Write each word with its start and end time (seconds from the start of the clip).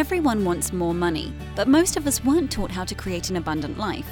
Everyone 0.00 0.46
wants 0.46 0.72
more 0.72 0.94
money, 0.94 1.30
but 1.54 1.68
most 1.68 1.98
of 1.98 2.06
us 2.06 2.24
weren't 2.24 2.50
taught 2.50 2.70
how 2.70 2.86
to 2.86 2.94
create 2.94 3.28
an 3.28 3.36
abundant 3.36 3.76
life. 3.76 4.10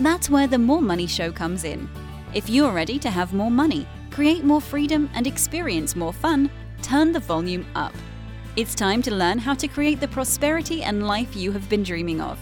That's 0.00 0.28
where 0.28 0.48
the 0.48 0.58
More 0.58 0.82
Money 0.82 1.06
Show 1.06 1.30
comes 1.30 1.62
in. 1.62 1.88
If 2.34 2.50
you're 2.50 2.72
ready 2.72 2.98
to 2.98 3.08
have 3.08 3.32
more 3.32 3.48
money, 3.48 3.86
create 4.10 4.42
more 4.42 4.60
freedom, 4.60 5.08
and 5.14 5.28
experience 5.28 5.94
more 5.94 6.12
fun, 6.12 6.50
turn 6.82 7.12
the 7.12 7.20
volume 7.20 7.64
up. 7.76 7.94
It's 8.56 8.74
time 8.74 9.00
to 9.02 9.14
learn 9.14 9.38
how 9.38 9.54
to 9.54 9.68
create 9.68 10.00
the 10.00 10.08
prosperity 10.08 10.82
and 10.82 11.06
life 11.06 11.36
you 11.36 11.52
have 11.52 11.68
been 11.68 11.84
dreaming 11.84 12.20
of. 12.20 12.36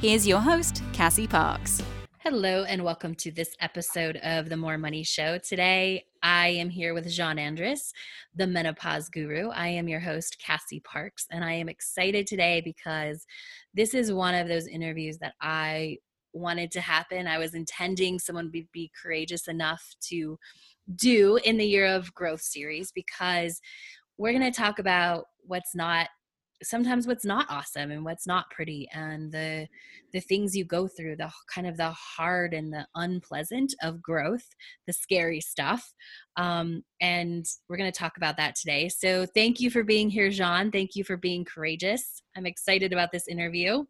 Here's 0.00 0.26
your 0.26 0.40
host, 0.40 0.82
Cassie 0.94 1.28
Parks. 1.28 1.82
Hello, 2.20 2.64
and 2.64 2.82
welcome 2.82 3.14
to 3.16 3.32
this 3.32 3.54
episode 3.60 4.16
of 4.22 4.48
the 4.48 4.56
More 4.56 4.78
Money 4.78 5.02
Show. 5.02 5.36
Today, 5.36 6.06
I 6.24 6.48
am 6.48 6.70
here 6.70 6.94
with 6.94 7.06
Jean 7.10 7.38
Andres, 7.38 7.92
the 8.34 8.46
menopause 8.46 9.10
guru. 9.10 9.50
I 9.50 9.68
am 9.68 9.88
your 9.88 10.00
host, 10.00 10.38
Cassie 10.42 10.80
Parks, 10.80 11.26
and 11.30 11.44
I 11.44 11.52
am 11.52 11.68
excited 11.68 12.26
today 12.26 12.62
because 12.64 13.26
this 13.74 13.92
is 13.92 14.10
one 14.10 14.34
of 14.34 14.48
those 14.48 14.66
interviews 14.66 15.18
that 15.18 15.34
I 15.42 15.98
wanted 16.32 16.70
to 16.72 16.80
happen. 16.80 17.26
I 17.26 17.36
was 17.36 17.52
intending 17.52 18.18
someone 18.18 18.50
would 18.54 18.72
be 18.72 18.90
courageous 19.00 19.48
enough 19.48 19.84
to 20.08 20.38
do 20.96 21.36
in 21.44 21.58
the 21.58 21.66
Year 21.66 21.86
of 21.94 22.14
Growth 22.14 22.40
series 22.40 22.90
because 22.90 23.60
we're 24.16 24.32
going 24.32 24.50
to 24.50 24.58
talk 24.58 24.78
about 24.78 25.26
what's 25.42 25.74
not 25.74 26.08
sometimes 26.64 27.06
what's 27.06 27.24
not 27.24 27.46
awesome 27.48 27.90
and 27.90 28.04
what's 28.04 28.26
not 28.26 28.50
pretty 28.50 28.88
and 28.92 29.30
the 29.30 29.66
the 30.12 30.20
things 30.20 30.56
you 30.56 30.64
go 30.64 30.88
through 30.88 31.16
the 31.16 31.30
kind 31.52 31.66
of 31.66 31.76
the 31.76 31.90
hard 31.90 32.54
and 32.54 32.72
the 32.72 32.86
unpleasant 32.94 33.74
of 33.82 34.02
growth 34.02 34.46
the 34.86 34.92
scary 34.92 35.40
stuff 35.40 35.92
um, 36.36 36.82
and 37.00 37.46
we're 37.68 37.76
going 37.76 37.90
to 37.90 37.98
talk 37.98 38.16
about 38.16 38.36
that 38.38 38.56
today. 38.56 38.88
So 38.88 39.24
thank 39.24 39.60
you 39.60 39.70
for 39.70 39.84
being 39.84 40.10
here 40.10 40.30
jean. 40.30 40.70
Thank 40.72 40.96
you 40.96 41.04
for 41.04 41.16
being 41.16 41.44
courageous. 41.44 42.22
I'm 42.36 42.46
excited 42.46 42.92
about 42.92 43.12
this 43.12 43.28
interview. 43.28 43.84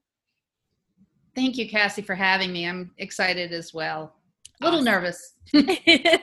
Thank 1.35 1.57
you 1.57 1.69
cassie 1.69 2.03
for 2.03 2.15
having 2.15 2.53
me. 2.53 2.69
I'm 2.69 2.93
excited 2.99 3.53
as 3.53 3.73
well 3.73 4.15
a 4.61 4.65
little 4.65 4.81
awesome. 4.81 4.85
nervous. 4.85 5.35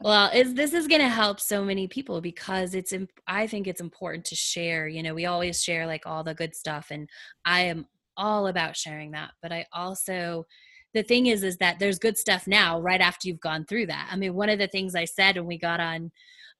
well, 0.00 0.30
is 0.32 0.54
this 0.54 0.72
is 0.72 0.88
going 0.88 1.00
to 1.00 1.08
help 1.08 1.40
so 1.40 1.64
many 1.64 1.88
people 1.88 2.20
because 2.20 2.74
it's 2.74 2.92
I 3.26 3.46
think 3.46 3.66
it's 3.66 3.80
important 3.80 4.24
to 4.26 4.34
share. 4.34 4.88
You 4.88 5.02
know, 5.02 5.14
we 5.14 5.26
always 5.26 5.62
share 5.62 5.86
like 5.86 6.06
all 6.06 6.24
the 6.24 6.34
good 6.34 6.54
stuff 6.54 6.88
and 6.90 7.08
I 7.44 7.62
am 7.62 7.86
all 8.16 8.46
about 8.46 8.76
sharing 8.76 9.12
that, 9.12 9.30
but 9.42 9.52
I 9.52 9.66
also 9.72 10.46
the 10.94 11.02
thing 11.02 11.26
is 11.26 11.42
is 11.42 11.56
that 11.58 11.78
there's 11.78 11.98
good 11.98 12.18
stuff 12.18 12.46
now 12.46 12.80
right 12.80 13.00
after 13.00 13.28
you've 13.28 13.40
gone 13.40 13.64
through 13.64 13.86
that. 13.86 14.08
I 14.10 14.16
mean, 14.16 14.34
one 14.34 14.48
of 14.48 14.58
the 14.58 14.68
things 14.68 14.94
I 14.94 15.04
said 15.04 15.36
when 15.36 15.46
we 15.46 15.58
got 15.58 15.80
on 15.80 16.10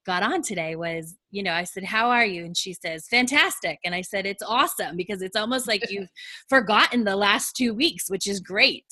got 0.05 0.23
on 0.23 0.43
today 0.43 0.75
was, 0.75 1.17
you 1.31 1.43
know, 1.43 1.53
I 1.53 1.65
said, 1.65 1.85
How 1.85 2.11
are 2.11 2.25
you? 2.25 2.45
And 2.45 2.57
she 2.57 2.75
says, 2.75 3.07
Fantastic. 3.09 3.79
And 3.85 3.95
I 3.95 4.01
said, 4.01 4.27
It's 4.27 4.43
awesome 4.43 4.97
because 4.97 5.23
it's 5.23 5.37
almost 5.37 5.69
like 5.69 5.83
you've 5.91 6.11
forgotten 6.49 7.05
the 7.05 7.17
last 7.17 7.57
two 7.57 7.75
weeks, 7.75 8.09
which 8.09 8.27
is 8.27 8.41
great 8.41 8.85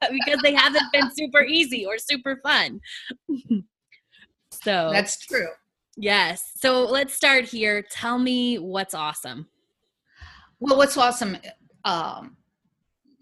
because 0.10 0.40
they 0.42 0.54
haven't 0.54 0.92
been 0.92 1.10
super 1.16 1.42
easy 1.42 1.86
or 1.86 1.98
super 1.98 2.40
fun. 2.42 2.80
so 4.50 4.90
that's 4.92 5.18
true. 5.18 5.48
Yes. 5.96 6.52
So 6.56 6.84
let's 6.84 7.14
start 7.14 7.44
here. 7.44 7.84
Tell 7.90 8.18
me 8.18 8.58
what's 8.58 8.94
awesome. 8.94 9.48
Well, 10.60 10.76
what's 10.76 10.96
awesome? 10.96 11.36
Um, 11.84 12.36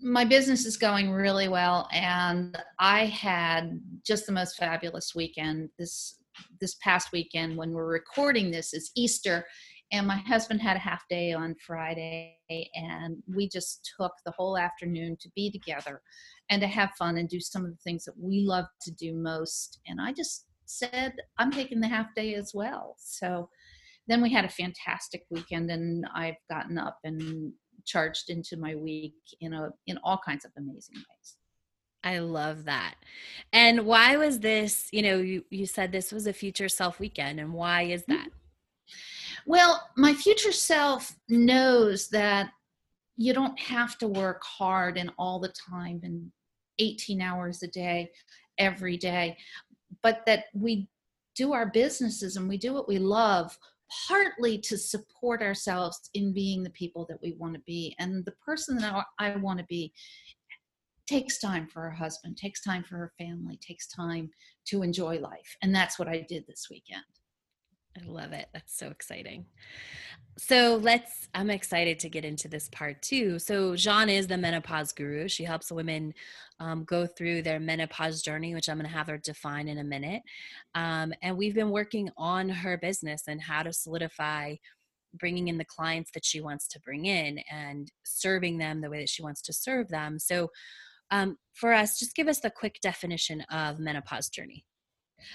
my 0.03 0.25
business 0.25 0.67
is 0.67 0.77
going 0.77 1.11
really 1.11 1.49
well, 1.49 1.89
and 1.93 2.57
I 2.79 3.07
had 3.07 3.81
just 4.05 4.27
the 4.27 4.33
most 4.33 4.57
fabulous 4.57 5.15
weekend. 5.15 5.71
This 5.79 6.19
this 6.61 6.75
past 6.83 7.13
weekend 7.13 7.57
when 7.57 7.73
we're 7.73 7.87
recording 7.87 8.51
this 8.51 8.75
is 8.75 8.91
Easter 8.95 9.47
and 9.93 10.07
my 10.07 10.17
husband 10.17 10.61
had 10.61 10.77
a 10.77 10.81
half 10.81 11.07
day 11.09 11.33
on 11.33 11.55
Friday 11.65 12.39
and 12.75 13.23
we 13.33 13.49
just 13.49 13.93
took 13.99 14.13
the 14.25 14.33
whole 14.33 14.59
afternoon 14.59 15.17
to 15.21 15.31
be 15.37 15.51
together 15.51 16.03
and 16.51 16.61
to 16.61 16.67
have 16.67 16.91
fun 16.99 17.19
and 17.19 17.29
do 17.29 17.41
some 17.41 17.65
of 17.65 17.71
the 17.71 17.83
things 17.85 18.05
that 18.05 18.19
we 18.19 18.41
love 18.41 18.67
to 18.83 18.91
do 18.93 19.15
most 19.15 19.79
and 19.87 20.01
I 20.01 20.13
just 20.13 20.47
said 20.65 21.15
I'm 21.39 21.51
taking 21.51 21.81
the 21.81 21.89
half 21.89 22.15
day 22.15 22.35
as 22.35 22.53
well. 22.55 22.97
So 22.99 23.49
then 24.09 24.23
we 24.23 24.33
had 24.33 24.45
a 24.45 24.49
fantastic 24.49 25.25
weekend 25.31 25.71
and 25.71 26.07
I've 26.15 26.37
gotten 26.51 26.79
up 26.79 26.99
and 27.05 27.53
charged 27.85 28.31
into 28.31 28.57
my 28.57 28.75
week 28.75 29.15
in 29.41 29.53
a 29.53 29.71
in 29.87 29.99
all 30.03 30.21
kinds 30.25 30.45
of 30.45 30.53
amazing 30.57 30.97
ways. 30.97 31.37
I 32.05 32.19
love 32.19 32.67
that. 32.67 32.95
And 33.53 33.85
why 33.85 34.17
was 34.17 34.39
this, 34.39 34.89
you 34.93 35.03
know, 35.03 35.19
you, 35.19 35.45
you 35.51 35.67
said 35.67 35.91
this 35.91 36.13
was 36.13 36.29
a 36.29 36.33
future 36.33 36.69
self 36.69 37.01
weekend, 37.01 37.41
and 37.41 37.53
why 37.53 37.83
is 37.83 38.03
mm-hmm. 38.03 38.23
Well, 39.47 39.89
my 39.97 40.13
future 40.13 40.51
self 40.51 41.15
knows 41.29 42.09
that 42.09 42.51
you 43.17 43.33
don't 43.33 43.59
have 43.61 43.97
to 43.99 44.09
work 44.09 44.43
hard 44.45 44.99
and 44.99 45.13
all 45.19 45.39
the 45.39 45.55
time 45.71 46.01
and 46.03 46.31
18 46.81 47.23
hours 47.23 47.63
a 47.63 47.69
day 47.69 48.11
every 48.59 48.97
day, 48.97 49.39
but 50.03 50.27
that 50.27 50.47
we 50.53 50.89
do 51.37 51.53
our 51.53 51.67
businesses 51.67 52.37
and 52.37 52.49
we 52.49 52.59
do 52.59 52.75
what 52.75 52.89
we 52.89 52.99
love 52.99 53.57
partly 54.09 54.59
to 54.59 54.77
support 54.77 55.43
ourselves 55.43 56.11
in 56.15 56.33
being 56.33 56.65
the 56.65 56.71
people 56.71 57.07
that 57.09 57.23
we 57.23 57.33
want 57.39 57.55
to 57.55 57.61
be. 57.61 57.95
And 58.01 58.25
the 58.25 58.35
person 58.45 58.77
that 58.79 59.05
I 59.21 59.37
want 59.37 59.61
to 59.61 59.65
be 59.67 59.93
takes 61.07 61.39
time 61.39 61.69
for 61.69 61.83
her 61.83 61.91
husband, 61.93 62.37
takes 62.37 62.61
time 62.61 62.83
for 62.83 62.97
her 62.97 63.13
family, 63.17 63.59
takes 63.59 63.87
time 63.87 64.29
to 64.67 64.83
enjoy 64.83 65.21
life. 65.21 65.57
And 65.63 65.73
that's 65.73 66.01
what 66.01 66.09
I 66.09 66.27
did 66.29 66.45
this 66.49 66.67
weekend. 66.69 67.05
I 67.97 68.07
love 68.07 68.33
it. 68.33 68.49
That's 68.53 68.77
so 68.77 68.89
exciting. 68.89 69.47
So 70.39 70.79
let's, 70.83 71.29
I'm 71.35 71.49
excited 71.49 71.99
to 72.01 72.11
get 72.11 72.25
into 72.25 72.47
this 72.47 72.69
part 72.69 73.01
too. 73.01 73.39
So, 73.39 73.75
Jean 73.75 74.11
is 74.11 74.27
the 74.27 74.37
menopause 74.37 74.93
guru. 74.93 75.29
She 75.29 75.45
helps 75.45 75.73
women 75.73 76.13
um, 76.61 76.85
go 76.85 77.07
through 77.07 77.43
their 77.43 77.59
menopause 77.59 78.21
journey, 78.21 78.55
which 78.55 78.69
I'm 78.69 78.77
going 78.77 78.89
to 78.89 78.95
have 78.95 79.07
her 79.07 79.17
define 79.17 79.69
in 79.69 79.79
a 79.79 79.85
minute. 79.85 80.23
Um, 80.75 81.15
and 81.23 81.39
we've 81.39 81.55
been 81.55 81.71
working 81.71 82.11
on 82.19 82.51
her 82.51 82.77
business 82.77 83.23
and 83.29 83.41
how 83.41 83.63
to 83.63 83.73
solidify 83.73 84.57
bringing 85.15 85.49
in 85.49 85.57
the 85.57 85.65
clients 85.65 86.11
that 86.13 86.25
she 86.25 86.43
wants 86.43 86.69
to 86.69 86.81
bring 86.81 87.07
in 87.07 87.41
and 87.51 87.91
serving 88.05 88.59
them 88.59 88.83
the 88.83 88.91
way 88.91 88.99
that 88.99 89.09
she 89.09 89.23
wants 89.23 89.41
to 89.43 89.55
serve 89.55 89.89
them. 89.89 90.19
So, 90.19 90.51
um, 91.11 91.39
for 91.55 91.73
us, 91.73 91.99
just 91.99 92.15
give 92.15 92.29
us 92.29 92.41
the 92.41 92.51
quick 92.51 92.79
definition 92.83 93.41
of 93.51 93.79
menopause 93.79 94.29
journey. 94.29 94.67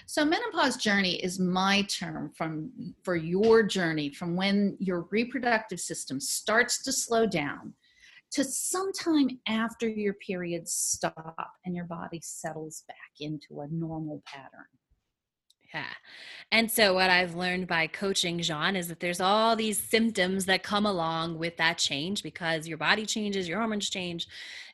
So 0.06 0.24
menopause 0.26 0.78
journey 0.78 1.16
is 1.16 1.40
my 1.40 1.84
term 1.84 2.32
from 2.36 2.72
for 3.04 3.16
your 3.16 3.64
journey 3.64 4.10
from 4.14 4.36
when 4.36 4.78
your 4.80 5.08
reproductive 5.12 5.80
system 5.80 6.20
starts 6.20 6.84
to 6.84 6.92
slow 6.92 7.26
down 7.26 7.74
to 8.32 8.44
sometime 8.44 9.40
after 9.48 9.88
your 9.88 10.14
periods 10.14 10.72
stop 10.74 11.52
and 11.66 11.76
your 11.76 11.86
body 11.86 12.20
settles 12.24 12.84
back 12.88 13.12
into 13.20 13.62
a 13.62 13.68
normal 13.68 14.24
pattern. 14.26 14.68
Yeah. 15.74 15.86
And 16.54 16.70
so, 16.70 16.94
what 16.94 17.10
I've 17.10 17.36
learned 17.36 17.68
by 17.68 17.88
coaching 17.88 18.40
Jean 18.40 18.76
is 18.76 18.90
that 18.90 19.00
there's 19.00 19.22
all 19.22 19.56
these 19.56 19.80
symptoms 19.80 20.46
that 20.46 20.64
come 20.64 20.86
along 20.86 21.38
with 21.38 21.56
that 21.58 21.78
change 21.78 22.24
because 22.24 22.68
your 22.68 22.78
body 22.78 23.06
changes, 23.06 23.48
your 23.48 23.60
hormones 23.60 23.90
change, 23.90 24.28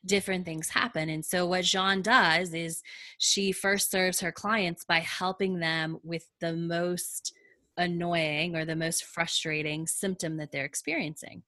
different 0.03 0.43
things 0.43 0.69
happen. 0.69 1.09
And 1.09 1.23
so, 1.23 1.45
what 1.45 1.65
Jean 1.65 2.01
does 2.01 2.53
is 2.55 2.81
she 3.19 3.51
first 3.51 3.91
serves 3.91 4.19
her 4.21 4.31
clients 4.31 4.85
by 4.85 4.99
helping 4.99 5.59
them 5.59 5.99
with 6.03 6.27
the 6.39 6.53
most 6.53 7.33
annoying 7.77 8.55
or 8.55 8.65
the 8.65 8.75
most 8.75 9.03
frustrating 9.03 9.85
symptom 9.85 10.37
that 10.37 10.51
they're 10.51 10.65
experiencing. 10.65 11.43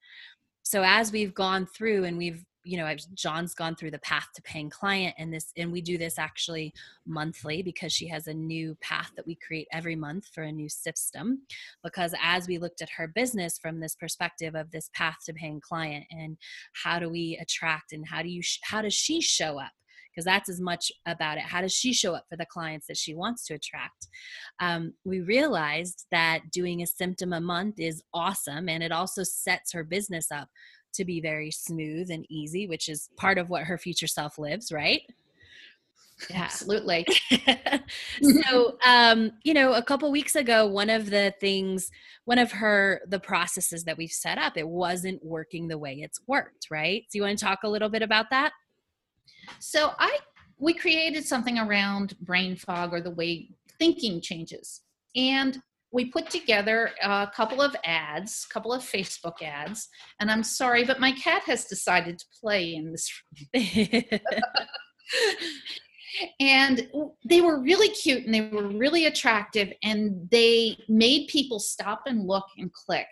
So, 0.62 0.84
as 0.84 1.12
we've 1.12 1.34
gone 1.34 1.66
through 1.66 2.04
and 2.04 2.20
we've 2.20 2.46
you 2.70 2.78
know 2.78 2.86
I've, 2.86 3.00
john's 3.16 3.56
gone 3.56 3.76
through 3.76 3.92
the 3.92 4.00
path 4.00 4.28
to 4.36 4.42
paying 4.44 4.70
client 4.70 5.16
and 5.18 5.34
this 5.34 5.52
and 5.58 5.72
we 5.72 5.82
do 5.82 5.98
this 5.98 6.20
actually 6.20 6.72
monthly 7.08 7.64
because 7.64 7.92
she 7.92 8.08
has 8.10 8.28
a 8.28 8.34
new 8.34 8.78
path 8.80 9.12
that 9.16 9.26
we 9.26 9.36
create 9.36 9.68
every 9.72 9.96
month 9.96 10.28
for 10.34 10.44
a 10.44 10.52
new 10.52 10.70
system 10.70 11.42
because 11.84 12.14
as 12.22 12.48
we 12.48 12.60
looked 12.60 12.82
at 12.82 12.90
her 12.92 13.08
business 13.08 13.58
from 13.58 13.80
this 13.80 13.96
perspective 13.96 14.54
of 14.54 14.70
this 14.70 14.92
path 14.94 15.18
to 15.26 15.34
paying 15.34 15.60
client 15.60 16.06
and 16.12 16.38
how 16.74 17.00
do 17.00 17.10
we 17.10 17.40
attract 17.42 17.92
and 17.92 18.08
how 18.08 18.22
do 18.22 18.30
you 18.30 18.42
how 18.62 18.82
does 18.82 18.94
she 18.94 19.20
show 19.20 19.60
up 19.60 19.72
because 20.20 20.26
that's 20.26 20.50
as 20.50 20.60
much 20.60 20.92
about 21.06 21.38
it. 21.38 21.44
How 21.44 21.62
does 21.62 21.74
she 21.74 21.94
show 21.94 22.14
up 22.14 22.26
for 22.30 22.36
the 22.36 22.46
clients 22.46 22.88
that 22.88 22.98
she 22.98 23.16
wants 23.16 23.46
to 23.46 23.54
attract? 23.54 24.08
Um, 24.60 24.94
we 25.06 25.22
realized 25.22 26.08
that 26.12 26.52
doing 26.52 26.82
a 26.82 26.88
symptom 26.88 27.32
a 27.32 27.40
month 27.40 27.80
is 27.80 28.04
awesome 28.14 28.68
and 28.70 28.84
it 28.84 28.92
also 28.92 29.24
sets 29.24 29.72
her 29.72 29.84
business 29.84 30.32
up 30.32 30.50
to 30.94 31.06
be 31.06 31.22
very 31.22 31.52
smooth 31.52 32.10
and 32.10 32.26
easy, 32.30 32.68
which 32.68 32.90
is 32.90 33.10
part 33.18 33.38
of 33.38 33.50
what 33.50 33.64
her 33.64 33.78
future 33.78 34.08
self 34.08 34.38
lives, 34.38 34.72
right? 34.72 35.02
Yeah. 36.30 36.44
Absolutely. 36.44 37.06
so, 38.22 38.78
um, 38.86 39.32
you 39.44 39.54
know, 39.54 39.74
a 39.74 39.82
couple 39.82 40.12
weeks 40.12 40.36
ago, 40.36 40.68
one 40.68 40.90
of 40.90 41.10
the 41.10 41.34
things, 41.40 41.90
one 42.26 42.40
of 42.40 42.52
her, 42.52 43.02
the 43.08 43.20
processes 43.20 43.86
that 43.86 43.98
we've 43.98 44.12
set 44.12 44.38
up, 44.38 44.58
it 44.58 44.68
wasn't 44.68 45.24
working 45.24 45.68
the 45.68 45.78
way 45.78 46.00
it's 46.02 46.20
worked, 46.28 46.68
right? 46.70 47.04
So, 47.10 47.18
you 47.18 47.22
want 47.24 47.40
to 47.40 47.46
talk 47.46 47.60
a 47.64 47.70
little 47.70 47.90
bit 47.90 48.02
about 48.02 48.30
that? 48.32 48.52
So, 49.60 49.94
I, 49.98 50.20
we 50.58 50.74
created 50.74 51.26
something 51.26 51.58
around 51.58 52.18
brain 52.20 52.56
fog 52.56 52.94
or 52.94 53.02
the 53.02 53.12
way 53.12 53.50
thinking 53.78 54.20
changes. 54.22 54.82
And 55.16 55.62
we 55.92 56.06
put 56.06 56.30
together 56.30 56.92
a 57.02 57.28
couple 57.36 57.62
of 57.62 57.76
ads, 57.84 58.46
a 58.50 58.54
couple 58.54 58.72
of 58.74 58.84
Facebook 58.84 59.42
ads, 59.42 59.88
and 60.20 60.30
I'm 60.30 60.44
sorry, 60.44 60.84
but 60.86 61.00
my 61.00 61.12
cat 61.14 61.44
has 61.44 61.66
decided 61.66 62.20
to 62.20 62.26
play 62.42 62.76
in 62.76 62.92
this 62.92 63.10
and 66.40 66.88
they 67.26 67.42
were 67.42 67.60
really 67.60 67.90
cute 67.90 68.26
and 68.26 68.34
they 68.34 68.42
were 68.42 68.68
really 68.68 69.06
attractive 69.06 69.72
and 69.84 70.28
they 70.32 70.78
made 70.88 71.28
people 71.28 71.60
stop 71.60 72.04
and 72.06 72.28
look 72.28 72.46
and 72.58 72.72
click. 72.74 73.08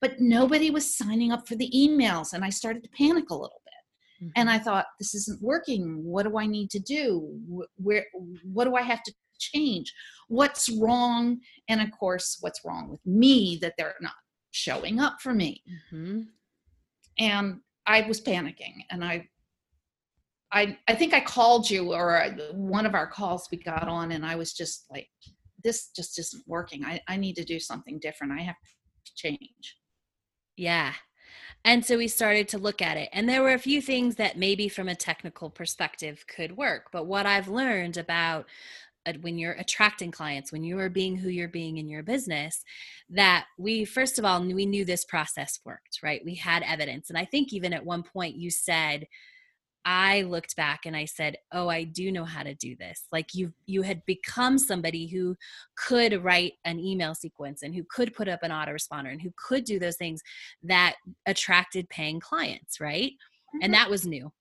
But 0.00 0.20
nobody 0.20 0.70
was 0.70 0.96
signing 0.96 1.32
up 1.32 1.48
for 1.48 1.56
the 1.56 1.70
emails 1.74 2.32
and 2.32 2.44
i 2.44 2.50
started 2.50 2.82
to 2.84 2.90
panic 2.90 3.30
a 3.30 3.34
little 3.34 3.60
bit. 3.64 3.72
Mm-hmm. 4.22 4.30
and 4.36 4.48
i 4.48 4.58
thought 4.58 4.86
this 4.98 5.14
isn't 5.14 5.42
working. 5.42 6.02
What 6.02 6.26
do 6.26 6.38
i 6.38 6.46
need 6.46 6.70
to 6.70 6.78
do? 6.78 7.38
Where 7.76 8.06
what 8.44 8.64
do 8.64 8.74
i 8.74 8.82
have 8.82 9.02
to 9.02 9.12
change 9.38 9.92
what's 10.28 10.68
wrong 10.68 11.38
and 11.68 11.80
of 11.80 11.90
course 11.90 12.38
what's 12.40 12.64
wrong 12.64 12.90
with 12.90 13.04
me 13.06 13.58
that 13.60 13.74
they're 13.78 13.94
not 14.00 14.14
showing 14.50 14.98
up 14.98 15.20
for 15.20 15.34
me 15.34 15.62
mm-hmm. 15.92 16.22
and 17.18 17.60
i 17.86 18.02
was 18.02 18.20
panicking 18.20 18.74
and 18.90 19.04
i 19.04 19.26
I, 20.52 20.78
I 20.88 20.94
think 20.94 21.12
I 21.12 21.20
called 21.20 21.68
you 21.68 21.92
or 21.92 22.24
one 22.52 22.86
of 22.86 22.94
our 22.94 23.06
calls 23.06 23.48
we 23.50 23.58
got 23.58 23.88
on 23.88 24.12
and 24.12 24.24
I 24.24 24.36
was 24.36 24.52
just 24.52 24.86
like, 24.90 25.08
this 25.64 25.90
just 25.94 26.18
isn't 26.18 26.44
working. 26.46 26.84
I, 26.84 27.00
I 27.08 27.16
need 27.16 27.34
to 27.36 27.44
do 27.44 27.58
something 27.58 27.98
different. 27.98 28.32
I 28.32 28.42
have 28.42 28.54
to 28.54 29.12
change. 29.16 29.76
Yeah. 30.56 30.92
And 31.64 31.84
so 31.84 31.98
we 31.98 32.06
started 32.06 32.48
to 32.48 32.58
look 32.58 32.80
at 32.80 32.96
it. 32.96 33.08
And 33.12 33.28
there 33.28 33.42
were 33.42 33.54
a 33.54 33.58
few 33.58 33.82
things 33.82 34.14
that 34.16 34.38
maybe 34.38 34.68
from 34.68 34.88
a 34.88 34.94
technical 34.94 35.50
perspective 35.50 36.24
could 36.28 36.56
work. 36.56 36.90
But 36.92 37.06
what 37.06 37.26
I've 37.26 37.48
learned 37.48 37.96
about 37.96 38.42
uh, 38.42 38.46
when 39.20 39.38
you're 39.38 39.52
attracting 39.52 40.10
clients, 40.10 40.52
when 40.52 40.64
you 40.64 40.78
are 40.78 40.88
being 40.88 41.16
who 41.16 41.28
you're 41.28 41.48
being 41.48 41.78
in 41.78 41.88
your 41.88 42.02
business, 42.02 42.64
that 43.10 43.46
we, 43.58 43.84
first 43.84 44.18
of 44.18 44.24
all, 44.24 44.42
we 44.42 44.66
knew 44.66 44.84
this 44.84 45.04
process 45.04 45.60
worked, 45.64 46.00
right? 46.02 46.22
We 46.24 46.34
had 46.34 46.62
evidence. 46.62 47.08
And 47.08 47.18
I 47.18 47.24
think 47.24 47.52
even 47.52 47.72
at 47.72 47.84
one 47.84 48.02
point 48.02 48.36
you 48.36 48.50
said, 48.50 49.06
I 49.88 50.22
looked 50.22 50.56
back 50.56 50.84
and 50.84 50.96
I 50.96 51.04
said, 51.04 51.36
"Oh, 51.52 51.68
I 51.68 51.84
do 51.84 52.10
know 52.10 52.24
how 52.24 52.42
to 52.42 52.54
do 52.56 52.74
this." 52.74 53.06
Like 53.12 53.34
you 53.34 53.52
you 53.66 53.82
had 53.82 54.04
become 54.04 54.58
somebody 54.58 55.06
who 55.06 55.36
could 55.76 56.24
write 56.24 56.54
an 56.64 56.80
email 56.80 57.14
sequence 57.14 57.62
and 57.62 57.72
who 57.72 57.84
could 57.88 58.12
put 58.12 58.26
up 58.26 58.42
an 58.42 58.50
autoresponder 58.50 59.12
and 59.12 59.22
who 59.22 59.30
could 59.36 59.64
do 59.64 59.78
those 59.78 59.96
things 59.96 60.22
that 60.64 60.96
attracted 61.24 61.88
paying 61.88 62.18
clients, 62.18 62.80
right? 62.80 63.12
Mm-hmm. 63.12 63.58
And 63.62 63.74
that 63.74 63.88
was 63.88 64.04
new. 64.04 64.32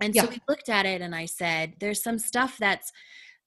And 0.00 0.14
yeah. 0.14 0.22
so 0.22 0.30
we 0.30 0.40
looked 0.48 0.70
at 0.70 0.86
it 0.86 1.02
and 1.02 1.14
I 1.14 1.26
said, 1.26 1.74
"There's 1.78 2.02
some 2.02 2.18
stuff 2.18 2.56
that's 2.58 2.90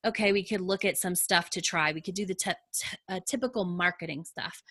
okay, 0.06 0.32
we 0.32 0.44
could 0.44 0.60
look 0.60 0.84
at 0.84 0.98
some 0.98 1.14
stuff 1.14 1.50
to 1.50 1.60
try. 1.60 1.92
We 1.92 2.00
could 2.00 2.14
do 2.14 2.26
the 2.26 2.34
t- 2.34 2.50
t- 2.72 2.96
uh, 3.08 3.20
typical 3.26 3.64
marketing 3.64 4.24
stuff." 4.24 4.62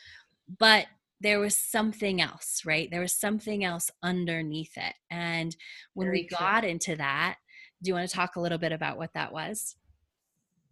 But 0.60 0.88
there 1.22 1.40
was 1.40 1.58
something 1.58 2.22
else, 2.22 2.64
right? 2.66 2.90
There 2.92 3.02
was 3.02 3.14
something 3.14 3.64
else 3.64 3.90
underneath 4.04 4.78
it. 4.78 4.94
And 5.10 5.56
when 5.94 6.08
Very 6.08 6.22
we 6.22 6.28
true. 6.28 6.38
got 6.38 6.64
into 6.64 6.96
that, 6.98 7.38
do 7.82 7.90
you 7.90 7.94
want 7.94 8.10
to 8.10 8.16
talk 8.16 8.36
a 8.36 8.42
little 8.42 8.58
bit 8.58 8.72
about 8.72 8.98
what 8.98 9.14
that 9.14 9.32
was? 9.32 9.76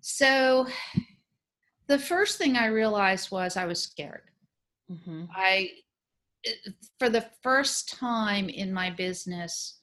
So, 0.01 0.67
the 1.87 1.99
first 1.99 2.37
thing 2.37 2.57
I 2.57 2.67
realized 2.67 3.31
was 3.31 3.55
I 3.55 3.65
was 3.65 3.81
scared. 3.81 4.23
Mm-hmm. 4.91 5.25
I, 5.33 5.69
for 6.99 7.09
the 7.09 7.25
first 7.41 7.89
time 7.89 8.49
in 8.49 8.73
my 8.73 8.89
business, 8.89 9.79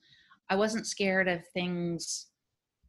I 0.50 0.56
wasn't 0.56 0.86
scared 0.86 1.28
of 1.28 1.46
things 1.54 2.26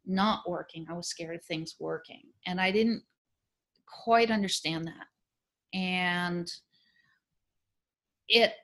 not 0.06 0.48
working. 0.48 0.86
I 0.88 0.94
was 0.94 1.08
scared 1.08 1.36
of 1.36 1.44
things 1.44 1.76
working. 1.78 2.22
And 2.46 2.60
I 2.60 2.70
didn't 2.70 3.02
quite 3.86 4.30
understand 4.30 4.86
that. 4.86 5.78
And 5.78 6.50
it 8.28 8.54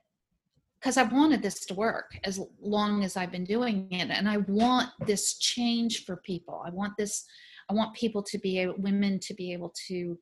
because 0.80 0.96
I 0.96 1.02
wanted 1.02 1.42
this 1.42 1.66
to 1.66 1.74
work 1.74 2.16
as 2.24 2.40
long 2.60 3.02
as 3.02 3.16
I've 3.16 3.32
been 3.32 3.44
doing 3.44 3.88
it. 3.90 4.10
And 4.10 4.28
I 4.28 4.38
want 4.38 4.90
this 5.06 5.36
change 5.38 6.04
for 6.04 6.18
people. 6.18 6.62
I 6.64 6.70
want 6.70 6.92
this, 6.96 7.24
I 7.68 7.74
want 7.74 7.96
people 7.96 8.22
to 8.22 8.38
be 8.38 8.60
able, 8.60 8.74
women 8.78 9.18
to 9.20 9.34
be 9.34 9.52
able 9.52 9.74
to 9.88 10.16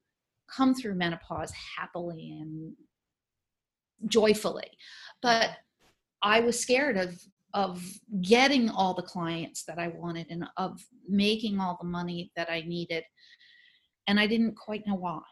come 0.50 0.74
through 0.74 0.94
menopause 0.94 1.52
happily 1.76 2.38
and 2.40 2.72
joyfully. 4.06 4.70
But 5.20 5.50
I 6.22 6.40
was 6.40 6.58
scared 6.58 6.96
of 6.96 7.20
of 7.56 7.82
getting 8.20 8.69
all 8.69 8.93
the 8.93 9.03
clients 9.03 9.64
that 9.64 9.79
I 9.79 9.88
wanted 9.88 10.26
and 10.29 10.44
of 10.58 10.79
making 11.08 11.58
all 11.58 11.79
the 11.81 11.88
money 11.88 12.31
that 12.37 12.50
I 12.50 12.61
needed. 12.61 13.03
And 14.06 14.20
I 14.20 14.26
didn't 14.26 14.56
quite 14.56 14.87
know 14.87 14.94
why. 14.94 15.23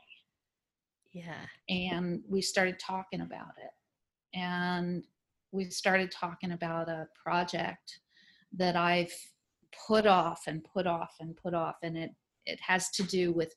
Yeah. 1.13 1.45
And 1.69 2.23
we 2.27 2.41
started 2.41 2.81
talking 2.81 3.21
about 3.21 3.53
it 3.63 4.39
and 4.39 5.05
we 5.53 5.67
started 5.67 6.11
talking 6.11 6.53
about 6.53 6.89
a 6.89 7.07
project 7.23 8.01
that 8.57 8.75
I've 8.75 9.13
put 9.87 10.07
off 10.07 10.45
and 10.47 10.65
put 10.65 10.87
off 10.87 11.15
and 11.21 11.37
put 11.37 11.53
off 11.53 11.77
and 11.83 11.97
it 11.97 12.11
it 12.47 12.59
has 12.61 12.91
to 12.91 13.03
do 13.03 13.33
with 13.33 13.55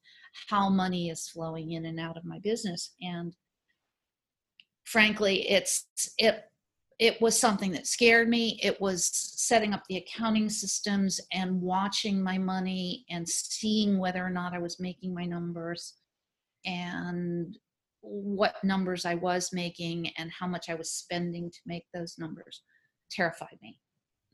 how 0.49 0.69
money 0.69 1.09
is 1.09 1.27
flowing 1.27 1.71
in 1.73 1.85
and 1.85 1.99
out 1.99 2.17
of 2.17 2.25
my 2.25 2.39
business 2.39 2.95
and 3.01 3.35
frankly 4.85 5.47
it's 5.49 5.87
it 6.17 6.45
it 6.99 7.21
was 7.21 7.39
something 7.39 7.71
that 7.71 7.87
scared 7.87 8.27
me 8.27 8.59
it 8.63 8.79
was 8.81 9.09
setting 9.13 9.73
up 9.73 9.83
the 9.87 9.97
accounting 9.97 10.49
systems 10.49 11.21
and 11.31 11.61
watching 11.61 12.21
my 12.21 12.37
money 12.37 13.05
and 13.09 13.27
seeing 13.27 13.97
whether 13.97 14.25
or 14.25 14.29
not 14.29 14.53
i 14.53 14.59
was 14.59 14.79
making 14.79 15.13
my 15.13 15.25
numbers 15.25 15.95
and 16.65 17.57
what 18.01 18.55
numbers 18.63 19.05
I 19.05 19.15
was 19.15 19.51
making 19.51 20.11
and 20.17 20.31
how 20.31 20.47
much 20.47 20.69
I 20.69 20.75
was 20.75 20.91
spending 20.91 21.49
to 21.51 21.59
make 21.65 21.85
those 21.93 22.17
numbers 22.17 22.61
terrified 23.11 23.57
me. 23.61 23.79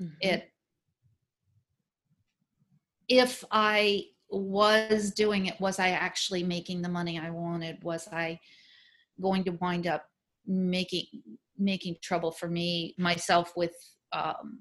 Mm-hmm. 0.01 0.13
It 0.21 0.49
if 3.09 3.43
I 3.51 4.05
was 4.29 5.11
doing 5.11 5.47
it, 5.47 5.59
was 5.59 5.77
I 5.77 5.89
actually 5.89 6.43
making 6.43 6.81
the 6.81 6.89
money 6.89 7.19
I 7.19 7.29
wanted? 7.29 7.83
Was 7.83 8.07
I 8.07 8.39
going 9.21 9.43
to 9.43 9.51
wind 9.51 9.87
up 9.87 10.05
making 10.47 11.05
making 11.57 11.95
trouble 12.01 12.31
for 12.31 12.47
me 12.47 12.95
myself 12.97 13.53
with 13.55 13.73
um, 14.11 14.59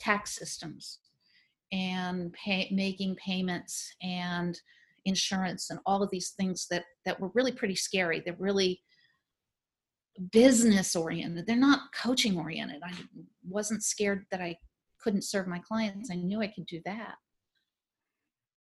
tax 0.00 0.36
systems 0.36 0.98
and 1.72 2.32
pay, 2.32 2.68
making 2.72 3.16
payments 3.16 3.94
and 4.02 4.60
insurance 5.04 5.70
and 5.70 5.78
all 5.86 6.02
of 6.02 6.10
these 6.10 6.30
things 6.30 6.66
that 6.70 6.84
that 7.04 7.18
were 7.20 7.30
really 7.34 7.52
pretty 7.52 7.76
scary. 7.76 8.20
They're 8.24 8.36
really 8.38 8.80
business 10.32 10.96
oriented. 10.96 11.46
They're 11.46 11.56
not 11.56 11.92
coaching 11.94 12.38
oriented. 12.38 12.82
I 12.84 12.92
wasn't 13.46 13.82
scared 13.82 14.24
that 14.30 14.40
i 14.40 14.56
couldn't 15.00 15.24
serve 15.24 15.46
my 15.46 15.58
clients. 15.58 16.10
I 16.10 16.16
knew 16.16 16.40
i 16.40 16.46
could 16.46 16.66
do 16.66 16.80
that. 16.84 17.16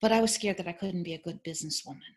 But 0.01 0.11
i 0.11 0.21
was 0.21 0.33
scared 0.33 0.57
that 0.57 0.67
i 0.67 0.73
couldn't 0.73 1.03
be 1.03 1.13
a 1.13 1.21
good 1.21 1.43
businesswoman 1.43 2.13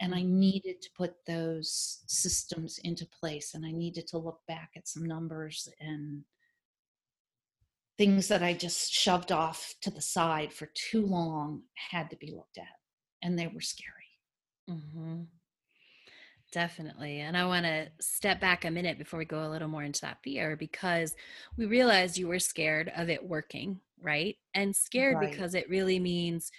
and 0.00 0.14
i 0.14 0.22
needed 0.22 0.80
to 0.82 0.90
put 0.96 1.14
those 1.26 2.02
systems 2.06 2.78
into 2.84 3.06
place 3.06 3.54
and 3.54 3.64
i 3.64 3.70
needed 3.70 4.06
to 4.06 4.18
look 4.18 4.40
back 4.48 4.70
at 4.76 4.88
some 4.88 5.04
numbers 5.04 5.68
and 5.80 6.22
things 7.98 8.28
that 8.28 8.42
i 8.42 8.52
just 8.52 8.92
shoved 8.92 9.30
off 9.30 9.74
to 9.82 9.90
the 9.90 10.00
side 10.00 10.52
for 10.52 10.70
too 10.74 11.04
long 11.04 11.62
had 11.90 12.08
to 12.10 12.16
be 12.16 12.32
looked 12.32 12.58
at 12.58 12.80
and 13.22 13.38
they 13.38 13.46
were 13.46 13.60
scary. 13.60 13.92
Mm-hmm. 14.68 15.22
Definitely. 16.52 17.20
And 17.20 17.36
I 17.36 17.46
want 17.46 17.64
to 17.64 17.88
step 18.00 18.40
back 18.40 18.64
a 18.64 18.70
minute 18.70 18.98
before 18.98 19.18
we 19.18 19.24
go 19.24 19.46
a 19.46 19.50
little 19.50 19.68
more 19.68 19.84
into 19.84 20.00
that 20.00 20.18
fear 20.24 20.56
because 20.56 21.14
we 21.56 21.66
realized 21.66 22.18
you 22.18 22.26
were 22.26 22.40
scared 22.40 22.90
of 22.96 23.08
it 23.08 23.24
working, 23.24 23.80
right? 24.02 24.36
And 24.54 24.74
scared 24.74 25.16
right. 25.16 25.30
because 25.30 25.54
it 25.54 25.70
really 25.70 26.00
means 26.00 26.50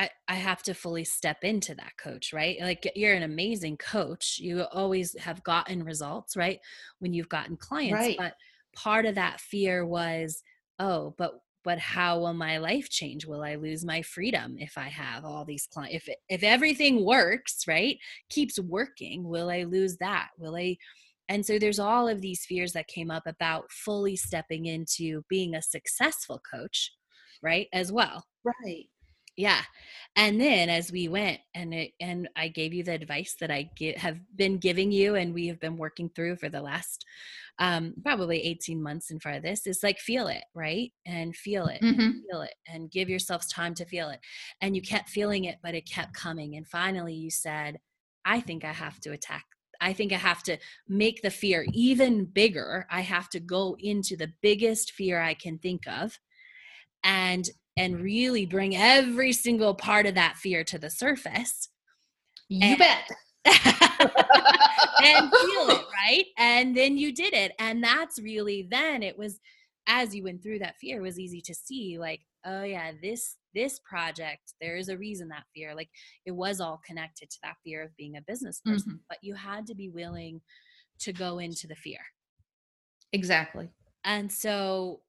I, 0.00 0.08
I 0.28 0.34
have 0.36 0.62
to 0.62 0.72
fully 0.72 1.04
step 1.04 1.44
into 1.44 1.74
that 1.74 1.92
coach, 1.98 2.32
right? 2.32 2.56
Like 2.58 2.90
you're 2.96 3.12
an 3.12 3.22
amazing 3.22 3.76
coach. 3.76 4.38
You 4.40 4.62
always 4.72 5.14
have 5.18 5.44
gotten 5.44 5.84
results, 5.84 6.36
right? 6.36 6.58
When 7.00 7.12
you've 7.12 7.28
gotten 7.28 7.58
clients. 7.58 7.92
Right. 7.92 8.16
But 8.16 8.32
part 8.74 9.04
of 9.04 9.16
that 9.16 9.40
fear 9.40 9.84
was, 9.84 10.42
oh, 10.78 11.14
but 11.18 11.40
but 11.62 11.78
how 11.78 12.18
will 12.18 12.32
my 12.32 12.56
life 12.56 12.88
change 12.88 13.26
will 13.26 13.42
i 13.42 13.54
lose 13.54 13.84
my 13.84 14.00
freedom 14.00 14.56
if 14.58 14.78
i 14.78 14.88
have 14.88 15.26
all 15.26 15.44
these 15.44 15.66
clients 15.66 15.94
if 15.94 16.16
if 16.30 16.42
everything 16.42 17.04
works 17.04 17.68
right 17.68 17.98
keeps 18.30 18.58
working 18.58 19.28
will 19.28 19.50
i 19.50 19.64
lose 19.64 19.98
that 19.98 20.28
will 20.38 20.56
i 20.56 20.74
and 21.28 21.44
so 21.44 21.58
there's 21.58 21.78
all 21.78 22.08
of 22.08 22.22
these 22.22 22.46
fears 22.46 22.72
that 22.72 22.86
came 22.86 23.10
up 23.10 23.26
about 23.26 23.70
fully 23.70 24.16
stepping 24.16 24.64
into 24.64 25.22
being 25.28 25.54
a 25.54 25.60
successful 25.60 26.40
coach 26.50 26.92
right 27.42 27.68
as 27.74 27.92
well 27.92 28.24
right 28.42 28.88
yeah 29.40 29.62
and 30.16 30.40
then 30.40 30.68
as 30.68 30.92
we 30.92 31.08
went 31.08 31.38
and 31.54 31.72
it 31.72 31.92
and 32.00 32.28
i 32.36 32.48
gave 32.48 32.72
you 32.72 32.82
the 32.82 32.92
advice 32.92 33.36
that 33.40 33.50
i 33.50 33.68
get, 33.76 33.96
have 33.98 34.18
been 34.36 34.58
giving 34.58 34.92
you 34.92 35.14
and 35.14 35.34
we 35.34 35.46
have 35.46 35.60
been 35.60 35.76
working 35.76 36.10
through 36.14 36.36
for 36.36 36.48
the 36.48 36.60
last 36.60 37.04
um, 37.58 37.92
probably 38.02 38.40
18 38.42 38.82
months 38.82 39.10
in 39.10 39.20
front 39.20 39.36
of 39.36 39.42
this 39.42 39.66
is 39.66 39.82
like 39.82 39.98
feel 39.98 40.28
it 40.28 40.44
right 40.54 40.92
and 41.04 41.36
feel 41.36 41.66
it 41.66 41.82
mm-hmm. 41.82 42.00
and 42.00 42.22
feel 42.30 42.40
it 42.40 42.54
and 42.66 42.90
give 42.90 43.10
yourselves 43.10 43.48
time 43.48 43.74
to 43.74 43.84
feel 43.84 44.08
it 44.08 44.20
and 44.62 44.74
you 44.74 44.80
kept 44.80 45.10
feeling 45.10 45.44
it 45.44 45.58
but 45.62 45.74
it 45.74 45.88
kept 45.88 46.14
coming 46.14 46.56
and 46.56 46.66
finally 46.66 47.12
you 47.12 47.30
said 47.30 47.78
I 48.24 48.40
think 48.40 48.64
I 48.64 48.72
have 48.72 49.00
to 49.00 49.12
attack. 49.12 49.44
I 49.80 49.92
think 49.92 50.12
I 50.12 50.16
have 50.16 50.42
to 50.44 50.58
make 50.88 51.22
the 51.22 51.30
fear 51.30 51.64
even 51.72 52.26
bigger. 52.26 52.86
I 52.90 53.00
have 53.00 53.30
to 53.30 53.40
go 53.40 53.76
into 53.78 54.16
the 54.16 54.32
biggest 54.42 54.92
fear 54.92 55.20
I 55.20 55.34
can 55.34 55.58
think 55.58 55.86
of 55.86 56.18
and 57.02 57.48
and 57.76 58.00
really 58.00 58.46
bring 58.46 58.76
every 58.76 59.32
single 59.32 59.74
part 59.74 60.06
of 60.06 60.14
that 60.14 60.36
fear 60.36 60.64
to 60.64 60.78
the 60.78 60.90
surface. 60.90 61.68
You 62.48 62.60
and, 62.62 62.78
bet. 62.78 63.08
and 63.44 65.30
feel 65.30 65.70
it, 65.70 65.84
right? 65.94 66.24
And 66.36 66.76
then 66.76 66.98
you 66.98 67.14
did 67.14 67.32
it. 67.32 67.52
And 67.58 67.82
that's 67.82 68.20
really 68.20 68.66
then 68.70 69.02
it 69.02 69.16
was 69.18 69.38
as 69.86 70.14
you 70.14 70.24
went 70.24 70.42
through 70.42 70.60
that 70.60 70.76
fear, 70.76 70.98
it 70.98 71.02
was 71.02 71.18
easy 71.18 71.40
to 71.40 71.54
see 71.54 71.98
like, 71.98 72.20
oh 72.44 72.62
yeah, 72.62 72.92
this 73.02 73.36
this 73.54 73.80
project, 73.80 74.54
there 74.60 74.76
is 74.76 74.88
a 74.88 74.96
reason 74.96 75.28
that 75.28 75.44
fear. 75.54 75.74
Like 75.74 75.90
it 76.24 76.32
was 76.32 76.60
all 76.60 76.80
connected 76.86 77.30
to 77.30 77.38
that 77.42 77.56
fear 77.64 77.82
of 77.82 77.96
being 77.96 78.16
a 78.16 78.22
business 78.22 78.60
person. 78.64 78.92
Mm-hmm. 78.92 79.02
But 79.08 79.18
you 79.22 79.34
had 79.34 79.66
to 79.66 79.74
be 79.74 79.88
willing 79.88 80.40
to 81.00 81.12
go 81.12 81.38
into 81.38 81.66
the 81.66 81.74
fear. 81.74 81.98
Exactly. 83.12 83.68
And 84.04 84.30
so 84.30 85.00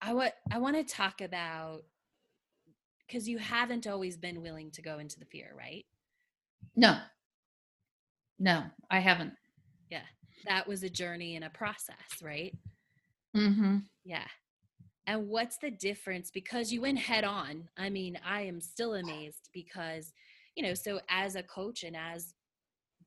I 0.00 0.14
what 0.14 0.34
I 0.50 0.58
want 0.58 0.76
to 0.76 0.94
talk 0.94 1.20
about 1.20 1.82
because 3.12 3.28
you 3.28 3.36
haven't 3.36 3.86
always 3.86 4.16
been 4.16 4.40
willing 4.40 4.70
to 4.70 4.80
go 4.80 4.98
into 4.98 5.18
the 5.18 5.26
fear, 5.26 5.52
right? 5.56 5.84
No. 6.74 6.96
No, 8.38 8.64
I 8.90 9.00
haven't. 9.00 9.34
Yeah. 9.90 10.04
That 10.46 10.66
was 10.66 10.82
a 10.82 10.88
journey 10.88 11.36
and 11.36 11.44
a 11.44 11.50
process, 11.50 12.22
right? 12.22 12.56
Mm-hmm. 13.36 13.78
Yeah. 14.04 14.26
And 15.06 15.28
what's 15.28 15.58
the 15.58 15.70
difference? 15.70 16.30
Because 16.30 16.72
you 16.72 16.80
went 16.80 16.98
head 16.98 17.24
on. 17.24 17.68
I 17.76 17.90
mean, 17.90 18.18
I 18.24 18.42
am 18.42 18.62
still 18.62 18.94
amazed 18.94 19.50
because, 19.52 20.12
you 20.56 20.62
know, 20.62 20.72
so 20.72 21.00
as 21.10 21.34
a 21.34 21.42
coach 21.42 21.82
and 21.82 21.96
as 21.96 22.32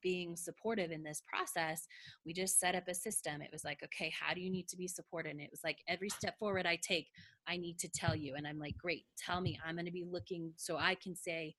being 0.05 0.35
supportive 0.35 0.91
in 0.91 1.01
this 1.01 1.23
process, 1.27 1.87
we 2.27 2.31
just 2.31 2.59
set 2.59 2.75
up 2.75 2.87
a 2.87 2.93
system. 2.93 3.41
It 3.41 3.49
was 3.51 3.63
like, 3.63 3.79
okay, 3.83 4.13
how 4.17 4.35
do 4.35 4.39
you 4.39 4.51
need 4.51 4.67
to 4.67 4.77
be 4.77 4.87
supported? 4.87 5.31
And 5.31 5.41
it 5.41 5.49
was 5.49 5.61
like 5.63 5.79
every 5.87 6.09
step 6.09 6.37
forward 6.37 6.67
I 6.67 6.77
take, 6.87 7.07
I 7.47 7.57
need 7.57 7.79
to 7.79 7.89
tell 7.89 8.15
you. 8.15 8.35
And 8.35 8.45
I'm 8.45 8.59
like, 8.59 8.77
great, 8.77 9.05
tell 9.17 9.41
me. 9.41 9.57
I'm 9.65 9.73
going 9.73 9.87
to 9.87 9.91
be 9.91 10.05
looking 10.07 10.53
so 10.57 10.77
I 10.77 10.93
can 10.93 11.15
say, 11.15 11.55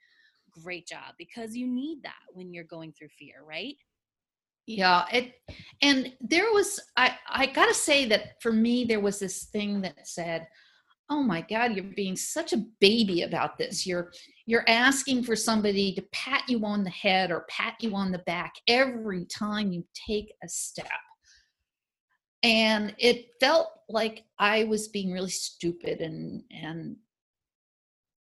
great 0.62 0.86
job, 0.86 1.14
because 1.18 1.56
you 1.56 1.66
need 1.66 2.04
that 2.04 2.22
when 2.34 2.54
you're 2.54 2.62
going 2.62 2.92
through 2.92 3.08
fear, 3.18 3.42
right? 3.44 3.74
Yeah, 4.68 5.06
it 5.12 5.34
and 5.82 6.12
there 6.20 6.52
was 6.52 6.80
I 6.96 7.16
I 7.28 7.46
got 7.46 7.66
to 7.66 7.74
say 7.74 8.06
that 8.06 8.40
for 8.40 8.52
me 8.52 8.84
there 8.84 9.00
was 9.00 9.18
this 9.18 9.46
thing 9.46 9.80
that 9.82 10.06
said, 10.06 10.46
"Oh 11.08 11.22
my 11.22 11.40
god, 11.40 11.74
you're 11.74 11.84
being 11.84 12.16
such 12.16 12.52
a 12.52 12.64
baby 12.80 13.22
about 13.22 13.58
this. 13.58 13.86
You're 13.86 14.12
you're 14.46 14.68
asking 14.68 15.22
for 15.24 15.36
somebody 15.36 15.94
to 15.94 16.02
pat 16.12 16.42
you 16.48 16.64
on 16.64 16.84
the 16.84 16.90
head 16.90 17.30
or 17.30 17.46
pat 17.48 17.74
you 17.80 17.94
on 17.94 18.12
the 18.12 18.18
back 18.20 18.54
every 18.68 19.24
time 19.26 19.72
you 19.72 19.84
take 19.94 20.32
a 20.42 20.48
step." 20.48 20.86
And 22.42 22.94
it 22.98 23.26
felt 23.40 23.68
like 23.88 24.24
I 24.38 24.64
was 24.64 24.88
being 24.88 25.12
really 25.12 25.30
stupid 25.30 26.00
and 26.00 26.42
and 26.50 26.96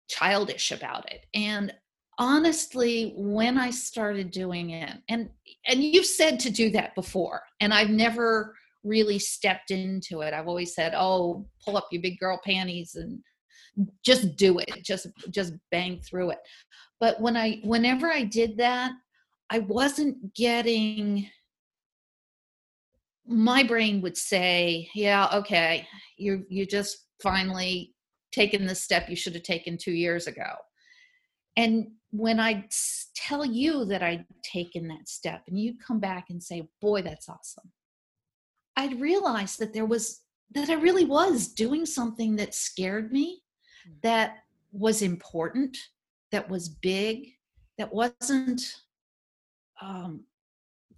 childish 0.09 0.73
about 0.73 1.11
it. 1.13 1.27
And 1.35 1.73
honestly 2.19 3.13
when 3.17 3.57
i 3.57 3.71
started 3.71 4.31
doing 4.31 4.71
it 4.71 4.99
and 5.09 5.31
and 5.67 5.83
you've 5.83 6.05
said 6.05 6.39
to 6.41 6.51
do 6.51 6.69
that 6.69 6.95
before 6.97 7.43
and 7.61 7.73
i've 7.73 7.91
never 7.91 8.55
really 8.89 9.19
stepped 9.19 9.71
into 9.71 10.23
it. 10.23 10.35
I've 10.35 10.49
always 10.49 10.75
said 10.75 10.95
oh 10.97 11.47
pull 11.65 11.77
up 11.77 11.89
your 11.91 12.03
big 12.03 12.19
girl 12.19 12.41
panties 12.45 12.95
and 12.95 13.21
just 14.05 14.37
do 14.37 14.59
it. 14.59 14.71
Just 14.85 15.07
just 15.31 15.53
bang 15.71 16.01
through 16.01 16.31
it. 16.31 16.39
But 17.01 17.21
when 17.21 17.37
i 17.37 17.61
whenever 17.63 18.09
i 18.09 18.25
did 18.25 18.57
that 18.59 18.93
i 19.51 19.61
wasn't 19.61 20.35
getting 20.35 21.29
my 23.27 23.63
brain 23.63 24.01
would 24.01 24.17
say 24.17 24.89
yeah 24.95 25.29
okay 25.33 25.87
you 26.17 26.45
you 26.49 26.67
just 26.67 27.07
finally 27.23 27.95
taken 28.33 28.67
the 28.67 28.75
step 28.75 29.09
you 29.09 29.17
should 29.17 29.35
have 29.35 29.43
taken 29.43 29.77
2 29.77 29.93
years 29.93 30.27
ago. 30.27 30.51
And 31.57 31.89
when 32.11 32.41
I 32.41 32.65
tell 33.15 33.45
you 33.45 33.85
that 33.87 34.03
I'd 34.03 34.25
taken 34.43 34.89
that 34.89 35.09
step 35.09 35.43
and 35.49 35.59
you'd 35.59 35.83
come 35.85 36.01
back 36.01 36.27
and 36.31 36.43
say, 36.43 36.69
Boy, 36.81 37.03
that's 37.03 37.29
awesome, 37.29 37.71
I'd 38.79 39.01
realize 39.01 39.57
that 39.57 39.75
there 39.75 39.85
was, 39.85 40.21
that 40.55 40.71
I 40.71 40.75
really 40.75 41.05
was 41.05 41.49
doing 41.49 41.85
something 41.85 42.37
that 42.37 42.55
scared 42.55 43.13
me, 43.13 43.43
mm. 43.87 44.01
that 44.03 44.39
was 44.73 45.03
important, 45.03 45.77
that 46.33 46.49
was 46.49 46.69
big, 46.69 47.33
that 47.77 47.93
wasn't 47.93 48.63
um, 49.83 50.25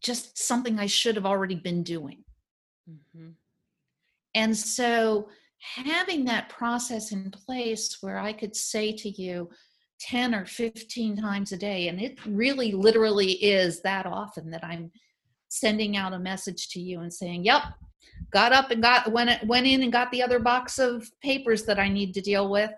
just 0.00 0.38
something 0.38 0.78
I 0.78 0.86
should 0.86 1.16
have 1.16 1.26
already 1.26 1.54
been 1.54 1.82
doing. 1.82 2.22
Mm-hmm. 2.88 3.30
And 4.34 4.56
so 4.56 5.28
having 5.58 6.24
that 6.26 6.50
process 6.50 7.12
in 7.12 7.30
place 7.30 7.98
where 8.02 8.18
I 8.18 8.32
could 8.32 8.54
say 8.54 8.92
to 8.92 9.08
you, 9.08 9.48
10 10.00 10.34
or 10.34 10.46
15 10.46 11.16
times 11.16 11.52
a 11.52 11.56
day. 11.56 11.88
And 11.88 12.00
it 12.00 12.18
really 12.26 12.72
literally 12.72 13.32
is 13.32 13.82
that 13.82 14.06
often 14.06 14.50
that 14.50 14.64
I'm 14.64 14.90
sending 15.50 15.96
out 15.96 16.14
a 16.14 16.18
message 16.18 16.68
to 16.70 16.80
you 16.80 17.00
and 17.00 17.12
saying, 17.12 17.44
Yep, 17.44 17.62
got 18.32 18.52
up 18.52 18.70
and 18.70 18.82
got 18.82 19.12
went 19.12 19.46
went 19.46 19.66
in 19.66 19.82
and 19.82 19.92
got 19.92 20.10
the 20.10 20.22
other 20.22 20.38
box 20.38 20.78
of 20.78 21.10
papers 21.22 21.64
that 21.64 21.78
I 21.78 21.88
need 21.88 22.14
to 22.14 22.20
deal 22.20 22.50
with. 22.50 22.70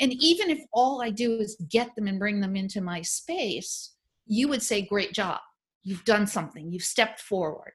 And 0.00 0.12
even 0.14 0.48
if 0.48 0.60
all 0.72 1.02
I 1.02 1.10
do 1.10 1.38
is 1.38 1.56
get 1.68 1.94
them 1.94 2.06
and 2.06 2.18
bring 2.18 2.40
them 2.40 2.56
into 2.56 2.80
my 2.80 3.02
space, 3.02 3.94
you 4.26 4.48
would 4.48 4.62
say, 4.62 4.82
Great 4.82 5.12
job. 5.12 5.40
You've 5.82 6.04
done 6.04 6.26
something. 6.26 6.72
You've 6.72 6.82
stepped 6.82 7.20
forward. 7.20 7.72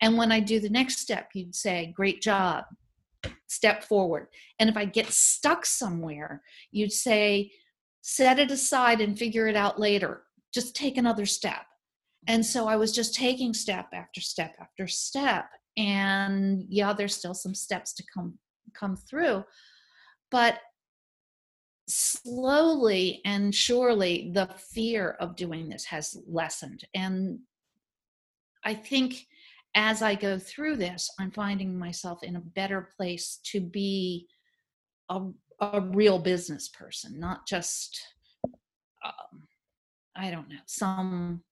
And 0.00 0.16
when 0.16 0.30
I 0.30 0.38
do 0.40 0.60
the 0.60 0.70
next 0.70 1.00
step, 1.00 1.30
you'd 1.34 1.54
say, 1.54 1.92
Great 1.94 2.22
job 2.22 2.64
step 3.48 3.82
forward. 3.82 4.28
And 4.58 4.70
if 4.70 4.76
I 4.76 4.84
get 4.84 5.06
stuck 5.06 5.66
somewhere, 5.66 6.42
you'd 6.70 6.92
say, 6.92 7.50
set 8.00 8.38
it 8.38 8.50
aside 8.50 9.00
and 9.00 9.18
figure 9.18 9.48
it 9.48 9.56
out 9.56 9.80
later. 9.80 10.22
Just 10.52 10.76
take 10.76 10.96
another 10.96 11.26
step. 11.26 11.62
And 12.26 12.44
so 12.44 12.66
I 12.66 12.76
was 12.76 12.92
just 12.92 13.14
taking 13.14 13.54
step 13.54 13.88
after 13.92 14.20
step 14.20 14.54
after 14.60 14.86
step. 14.86 15.46
And 15.76 16.64
yeah, 16.68 16.92
there's 16.92 17.14
still 17.14 17.34
some 17.34 17.54
steps 17.54 17.94
to 17.94 18.04
come 18.12 18.38
come 18.74 18.96
through. 18.96 19.44
But 20.30 20.60
slowly 21.88 23.22
and 23.24 23.54
surely 23.54 24.30
the 24.34 24.48
fear 24.58 25.16
of 25.20 25.36
doing 25.36 25.68
this 25.68 25.86
has 25.86 26.16
lessened. 26.26 26.84
And 26.94 27.40
I 28.64 28.74
think 28.74 29.26
as 29.74 30.02
I 30.02 30.14
go 30.14 30.38
through 30.38 30.76
this, 30.76 31.10
I'm 31.18 31.30
finding 31.30 31.78
myself 31.78 32.22
in 32.22 32.36
a 32.36 32.40
better 32.40 32.90
place 32.96 33.38
to 33.44 33.60
be 33.60 34.26
a, 35.08 35.28
a 35.60 35.80
real 35.80 36.18
business 36.18 36.68
person, 36.68 37.18
not 37.18 37.46
just, 37.46 37.98
um, 39.04 39.44
I 40.16 40.30
don't 40.30 40.48
know, 40.48 40.56
some 40.66 41.42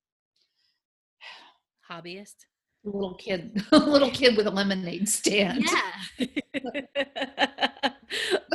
hobbyist 1.91 2.47
little 2.85 3.15
kid 3.15 3.63
little 3.73 4.11
kid 4.11 4.37
with 4.37 4.47
a 4.47 4.51
lemonade 4.51 5.09
stand 5.09 5.65
yeah 5.65 6.27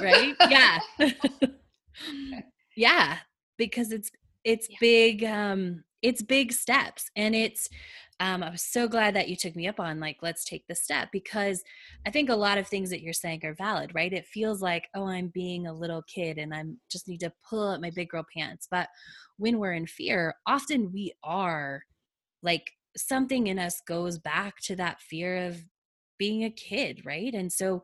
right 0.02 0.36
yeah 0.50 0.80
yeah 2.76 3.18
because 3.58 3.92
it's 3.92 4.10
it's 4.44 4.70
yeah. 4.70 4.78
big 4.80 5.24
um 5.24 5.84
it's 6.02 6.22
big 6.22 6.52
steps 6.52 7.10
and 7.16 7.36
it's 7.36 7.70
um, 8.22 8.44
I 8.44 8.52
was 8.52 8.62
so 8.62 8.88
glad 8.88 9.16
that 9.16 9.30
you 9.30 9.36
took 9.36 9.56
me 9.56 9.68
up 9.68 9.80
on 9.80 10.00
like, 10.00 10.18
let's 10.22 10.46
take 10.46 10.68
the 10.68 10.76
step 10.76 11.10
because 11.12 11.64
I 12.06 12.12
think 12.12 12.30
a 12.30 12.36
lot 12.36 12.60
of 12.60 12.68
things 12.68 12.92
that 12.92 13.02
you're 13.02 13.14
saying 13.14 13.44
are 13.44 13.56
valid, 13.56 13.96
right? 13.96 14.14
It 14.14 14.28
feels 14.28 14.62
like, 14.62 14.88
oh, 14.94 15.08
I'm 15.08 15.30
being 15.30 15.66
a 15.66 15.74
little 15.74 16.04
kid 16.04 16.38
and 16.38 16.54
I'm 16.54 16.78
just 16.88 17.08
need 17.08 17.22
to 17.22 17.34
pull 17.50 17.68
up 17.68 17.82
my 17.82 17.90
big 17.90 18.10
girl 18.10 18.24
pants. 18.32 18.68
But 18.70 18.90
when 19.38 19.58
we're 19.58 19.74
in 19.74 19.88
fear, 19.88 20.36
often 20.46 20.92
we 20.94 21.14
are 21.24 21.82
like 22.44 22.72
something 22.95 23.48
in 23.48 23.60
us 23.60 23.81
goes 23.88 24.17
back 24.17 24.60
to 24.62 24.75
that 24.77 25.01
fear 25.01 25.48
of 25.48 25.63
being 26.17 26.43
a 26.43 26.50
kid, 26.50 27.01
right? 27.05 27.33
And 27.33 27.51
so, 27.51 27.83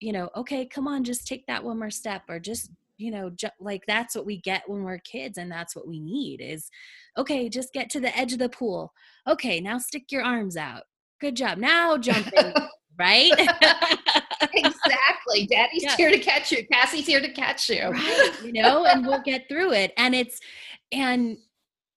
you 0.00 0.12
know, 0.12 0.30
okay, 0.36 0.66
come 0.66 0.88
on, 0.88 1.04
just 1.04 1.26
take 1.26 1.46
that 1.46 1.64
one 1.64 1.78
more 1.78 1.90
step 1.90 2.22
or 2.28 2.38
just 2.38 2.70
you 2.96 3.10
know 3.10 3.28
ju- 3.30 3.48
like 3.60 3.82
that's 3.86 4.14
what 4.14 4.26
we 4.26 4.38
get 4.40 4.68
when 4.68 4.84
we're 4.84 4.98
kids 4.98 5.36
and 5.36 5.50
that's 5.50 5.74
what 5.74 5.88
we 5.88 5.98
need 5.98 6.40
is 6.40 6.70
okay 7.18 7.48
just 7.48 7.72
get 7.72 7.90
to 7.90 7.98
the 7.98 8.16
edge 8.16 8.32
of 8.32 8.38
the 8.38 8.48
pool. 8.48 8.92
Okay 9.28 9.60
now 9.60 9.78
stick 9.78 10.10
your 10.10 10.22
arms 10.22 10.56
out. 10.56 10.82
Good 11.20 11.36
job. 11.36 11.58
Now 11.58 11.96
jump 11.98 12.32
in 12.32 12.54
right? 12.98 13.32
Exactly. 14.56 15.46
Daddy's 15.50 15.82
yeah. 15.82 15.96
here 15.96 16.10
to 16.10 16.18
catch 16.18 16.52
you. 16.52 16.66
Cassie's 16.70 17.06
here 17.06 17.20
to 17.20 17.32
catch 17.32 17.68
you. 17.68 17.88
Right 17.88 18.32
you 18.44 18.52
know 18.52 18.84
and 18.84 19.06
we'll 19.06 19.22
get 19.22 19.48
through 19.48 19.72
it 19.72 19.92
and 19.96 20.14
it's 20.14 20.38
and 20.92 21.38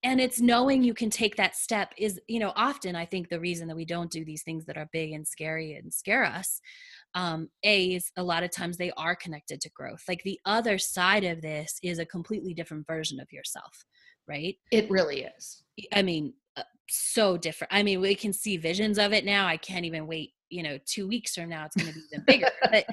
and 0.04 0.20
it's 0.20 0.40
knowing 0.40 0.82
you 0.84 0.94
can 0.94 1.10
take 1.10 1.34
that 1.36 1.56
step 1.56 1.92
is 1.98 2.20
you 2.28 2.38
know 2.38 2.52
often 2.54 2.94
i 2.94 3.04
think 3.04 3.28
the 3.28 3.40
reason 3.40 3.66
that 3.66 3.76
we 3.76 3.84
don't 3.84 4.10
do 4.10 4.24
these 4.24 4.42
things 4.42 4.64
that 4.64 4.76
are 4.76 4.88
big 4.92 5.12
and 5.12 5.26
scary 5.26 5.74
and 5.74 5.92
scare 5.92 6.24
us 6.24 6.60
um, 7.14 7.48
A's, 7.62 8.12
a 8.16 8.22
lot 8.22 8.42
of 8.42 8.50
times 8.50 8.76
they 8.76 8.92
are 8.92 9.16
connected 9.16 9.60
to 9.62 9.70
growth. 9.70 10.02
Like 10.08 10.22
the 10.22 10.38
other 10.44 10.78
side 10.78 11.24
of 11.24 11.40
this 11.40 11.78
is 11.82 11.98
a 11.98 12.06
completely 12.06 12.54
different 12.54 12.86
version 12.86 13.20
of 13.20 13.32
yourself, 13.32 13.84
right? 14.26 14.56
It 14.70 14.90
really 14.90 15.22
is. 15.22 15.62
I 15.92 16.02
mean, 16.02 16.34
uh, 16.56 16.62
so 16.88 17.36
different. 17.36 17.72
I 17.72 17.82
mean, 17.82 18.00
we 18.00 18.14
can 18.14 18.32
see 18.32 18.56
visions 18.56 18.98
of 18.98 19.12
it 19.12 19.24
now. 19.24 19.46
I 19.46 19.56
can't 19.56 19.84
even 19.84 20.06
wait. 20.06 20.32
You 20.50 20.62
know, 20.62 20.78
two 20.86 21.06
weeks 21.06 21.34
from 21.34 21.48
now, 21.48 21.66
it's 21.66 21.76
going 21.76 21.92
to 21.92 21.94
be 21.94 22.04
even 22.12 22.24
bigger. 22.26 22.50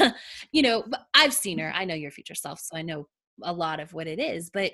but 0.00 0.14
you 0.52 0.62
know, 0.62 0.84
I've 1.14 1.34
seen 1.34 1.58
her. 1.58 1.72
I 1.74 1.84
know 1.84 1.94
your 1.94 2.10
future 2.10 2.34
self, 2.34 2.60
so 2.60 2.76
I 2.76 2.82
know 2.82 3.08
a 3.42 3.52
lot 3.52 3.80
of 3.80 3.92
what 3.92 4.06
it 4.06 4.18
is. 4.18 4.50
But 4.50 4.72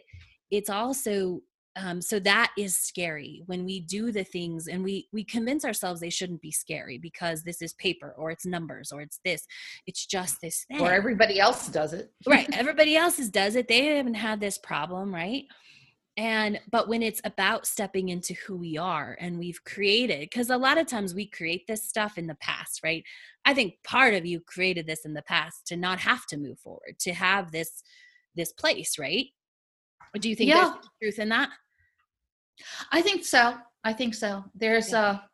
it's 0.51 0.71
also 0.71 1.41
um, 1.79 2.03
so 2.03 2.19
that 2.21 2.53
is 2.59 2.77
scary 2.77 3.43
when 3.47 3.65
we 3.65 3.81
do 3.81 4.11
the 4.11 4.25
things 4.25 4.67
and 4.67 4.83
we 4.83 5.09
we 5.13 5.23
convince 5.25 5.65
ourselves 5.65 6.01
they 6.01 6.11
shouldn't 6.11 6.43
be 6.43 6.51
scary 6.51 6.99
because 6.99 7.43
this 7.43 7.63
is 7.63 7.73
paper 7.75 8.15
or 8.19 8.31
it's 8.31 8.45
numbers 8.45 8.91
or 8.91 9.01
it's 9.01 9.21
this 9.25 9.47
it's 9.87 10.05
just 10.05 10.41
this 10.41 10.65
thing. 10.65 10.81
or 10.81 10.93
everybody 10.93 11.39
else 11.39 11.69
does 11.69 11.93
it. 11.93 12.11
Right 12.27 12.49
everybody 12.53 12.97
else 12.97 13.17
does 13.29 13.55
it 13.55 13.69
they 13.69 13.97
haven't 13.97 14.15
had 14.15 14.41
this 14.41 14.59
problem 14.59 15.15
right? 15.15 15.45
And 16.17 16.59
but 16.71 16.89
when 16.89 17.03
it's 17.03 17.21
about 17.23 17.67
stepping 17.67 18.09
into 18.09 18.35
who 18.35 18.57
we 18.57 18.77
are 18.77 19.17
and 19.21 19.39
we've 19.39 19.63
created 19.65 20.21
because 20.21 20.51
a 20.51 20.57
lot 20.57 20.79
of 20.79 20.89
times 20.89 21.15
we 21.15 21.27
create 21.27 21.67
this 21.69 21.85
stuff 21.85 22.19
in 22.19 22.27
the 22.27 22.37
past 22.37 22.81
right? 22.83 23.05
I 23.45 23.55
think 23.55 23.75
part 23.85 24.15
of 24.15 24.27
you 24.27 24.41
created 24.41 24.87
this 24.87 25.05
in 25.05 25.15
the 25.15 25.23
past 25.23 25.67
to 25.69 25.77
not 25.77 26.01
have 26.01 26.27
to 26.27 26.37
move 26.37 26.59
forward 26.59 26.97
to 27.01 27.13
have 27.13 27.53
this 27.53 27.83
this 28.35 28.53
place 28.53 28.99
right? 28.99 29.27
Do 30.19 30.29
you 30.29 30.35
think 30.35 30.49
yeah. 30.51 30.73
there's 31.01 31.15
truth 31.15 31.19
in 31.23 31.29
that 31.29 31.51
I 32.93 33.03
think 33.03 33.25
so. 33.25 33.55
I 33.85 33.93
think 33.93 34.15
so. 34.15 34.45
There's 34.55 34.93
a 34.93 35.25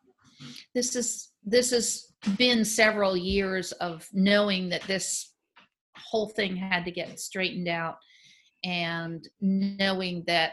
this 0.74 0.96
is 0.96 1.30
this 1.44 1.70
has 1.70 2.12
been 2.36 2.64
several 2.64 3.16
years 3.16 3.72
of 3.72 4.08
knowing 4.12 4.68
that 4.70 4.82
this 4.82 5.32
whole 5.96 6.28
thing 6.28 6.56
had 6.56 6.84
to 6.84 6.90
get 6.90 7.20
straightened 7.20 7.68
out 7.68 7.96
and 8.64 9.26
knowing 9.40 10.24
that 10.26 10.52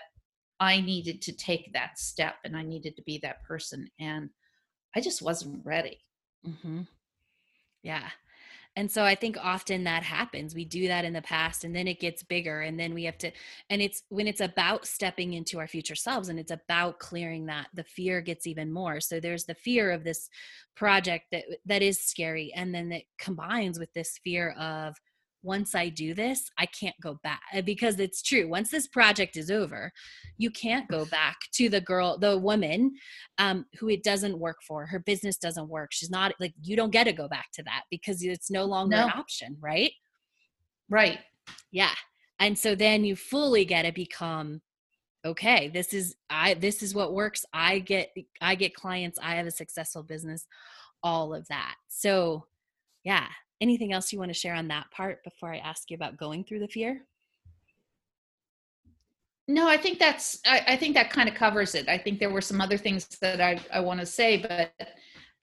I 0.59 0.81
needed 0.81 1.21
to 1.23 1.33
take 1.33 1.73
that 1.73 1.97
step 1.97 2.35
and 2.43 2.55
I 2.55 2.63
needed 2.63 2.95
to 2.97 3.03
be 3.03 3.19
that 3.23 3.43
person 3.43 3.89
and 3.99 4.29
I 4.95 5.01
just 5.01 5.21
wasn't 5.21 5.65
ready. 5.65 5.99
Mm-hmm. 6.45 6.81
Yeah. 7.83 8.09
And 8.75 8.89
so 8.89 9.03
I 9.03 9.15
think 9.15 9.37
often 9.37 9.83
that 9.83 10.03
happens. 10.03 10.55
We 10.55 10.63
do 10.63 10.87
that 10.87 11.03
in 11.03 11.11
the 11.11 11.21
past 11.21 11.65
and 11.65 11.75
then 11.75 11.87
it 11.87 11.99
gets 11.99 12.23
bigger 12.23 12.61
and 12.61 12.79
then 12.79 12.93
we 12.93 13.03
have 13.03 13.17
to 13.19 13.31
and 13.69 13.81
it's 13.81 14.03
when 14.09 14.27
it's 14.27 14.39
about 14.39 14.85
stepping 14.85 15.33
into 15.33 15.59
our 15.59 15.67
future 15.67 15.95
selves 15.95 16.29
and 16.29 16.39
it's 16.39 16.51
about 16.51 16.99
clearing 16.99 17.47
that 17.47 17.67
the 17.73 17.83
fear 17.83 18.21
gets 18.21 18.47
even 18.47 18.71
more. 18.71 19.01
So 19.01 19.19
there's 19.19 19.43
the 19.43 19.55
fear 19.55 19.91
of 19.91 20.05
this 20.05 20.29
project 20.75 21.25
that 21.31 21.43
that 21.65 21.81
is 21.81 21.99
scary 21.99 22.53
and 22.55 22.73
then 22.73 22.93
it 22.93 23.05
combines 23.19 23.77
with 23.77 23.93
this 23.93 24.19
fear 24.23 24.51
of 24.51 24.95
once 25.43 25.75
I 25.75 25.89
do 25.89 26.13
this, 26.13 26.49
I 26.57 26.65
can't 26.67 26.95
go 27.01 27.19
back 27.23 27.41
uh, 27.55 27.61
because 27.61 27.99
it's 27.99 28.21
true. 28.21 28.47
Once 28.47 28.69
this 28.69 28.87
project 28.87 29.37
is 29.37 29.49
over, 29.49 29.91
you 30.37 30.51
can't 30.51 30.87
go 30.87 31.05
back 31.05 31.37
to 31.53 31.69
the 31.69 31.81
girl, 31.81 32.17
the 32.17 32.37
woman 32.37 32.93
um, 33.37 33.65
who 33.79 33.89
it 33.89 34.03
doesn't 34.03 34.37
work 34.37 34.57
for. 34.67 34.85
Her 34.85 34.99
business 34.99 35.37
doesn't 35.37 35.69
work. 35.69 35.91
She's 35.91 36.11
not 36.11 36.33
like, 36.39 36.53
you 36.61 36.75
don't 36.75 36.91
get 36.91 37.05
to 37.05 37.13
go 37.13 37.27
back 37.27 37.47
to 37.53 37.63
that 37.63 37.83
because 37.89 38.23
it's 38.23 38.51
no 38.51 38.65
longer 38.65 38.97
no. 38.97 39.05
an 39.05 39.11
option, 39.15 39.57
right? 39.59 39.91
Right. 40.89 41.19
Yeah. 41.71 41.93
And 42.39 42.57
so 42.57 42.75
then 42.75 43.03
you 43.03 43.15
fully 43.15 43.65
get 43.65 43.83
to 43.83 43.91
become 43.91 44.61
okay 45.23 45.67
this 45.67 45.93
is 45.93 46.15
i 46.29 46.53
this 46.55 46.81
is 46.81 46.95
what 46.95 47.13
works 47.13 47.45
i 47.53 47.77
get 47.79 48.09
i 48.41 48.55
get 48.55 48.73
clients 48.73 49.19
i 49.21 49.35
have 49.35 49.45
a 49.45 49.51
successful 49.51 50.01
business 50.01 50.47
all 51.03 51.33
of 51.33 51.47
that 51.47 51.75
so 51.87 52.43
yeah 53.03 53.27
anything 53.61 53.93
else 53.93 54.11
you 54.11 54.19
want 54.19 54.29
to 54.29 54.37
share 54.37 54.55
on 54.55 54.67
that 54.69 54.91
part 54.91 55.23
before 55.23 55.53
I 55.53 55.57
ask 55.57 55.89
you 55.89 55.95
about 55.95 56.17
going 56.17 56.43
through 56.43 56.59
the 56.59 56.67
fear? 56.67 57.05
No, 59.47 59.67
I 59.67 59.77
think 59.77 59.99
that's 59.99 60.39
I, 60.45 60.63
I 60.67 60.75
think 60.77 60.95
that 60.95 61.09
kind 61.09 61.27
of 61.29 61.35
covers 61.35 61.75
it. 61.75 61.87
I 61.87 61.97
think 61.97 62.19
there 62.19 62.29
were 62.29 62.41
some 62.41 62.61
other 62.61 62.77
things 62.77 63.07
that 63.21 63.41
I, 63.41 63.59
I 63.73 63.79
want 63.81 63.99
to 63.99 64.05
say, 64.05 64.37
but 64.37 64.71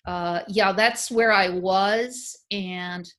uh, 0.06 0.40
yeah, 0.48 0.72
that's 0.72 1.10
where 1.10 1.32
I 1.32 1.50
was, 1.50 2.36
and 2.50 3.10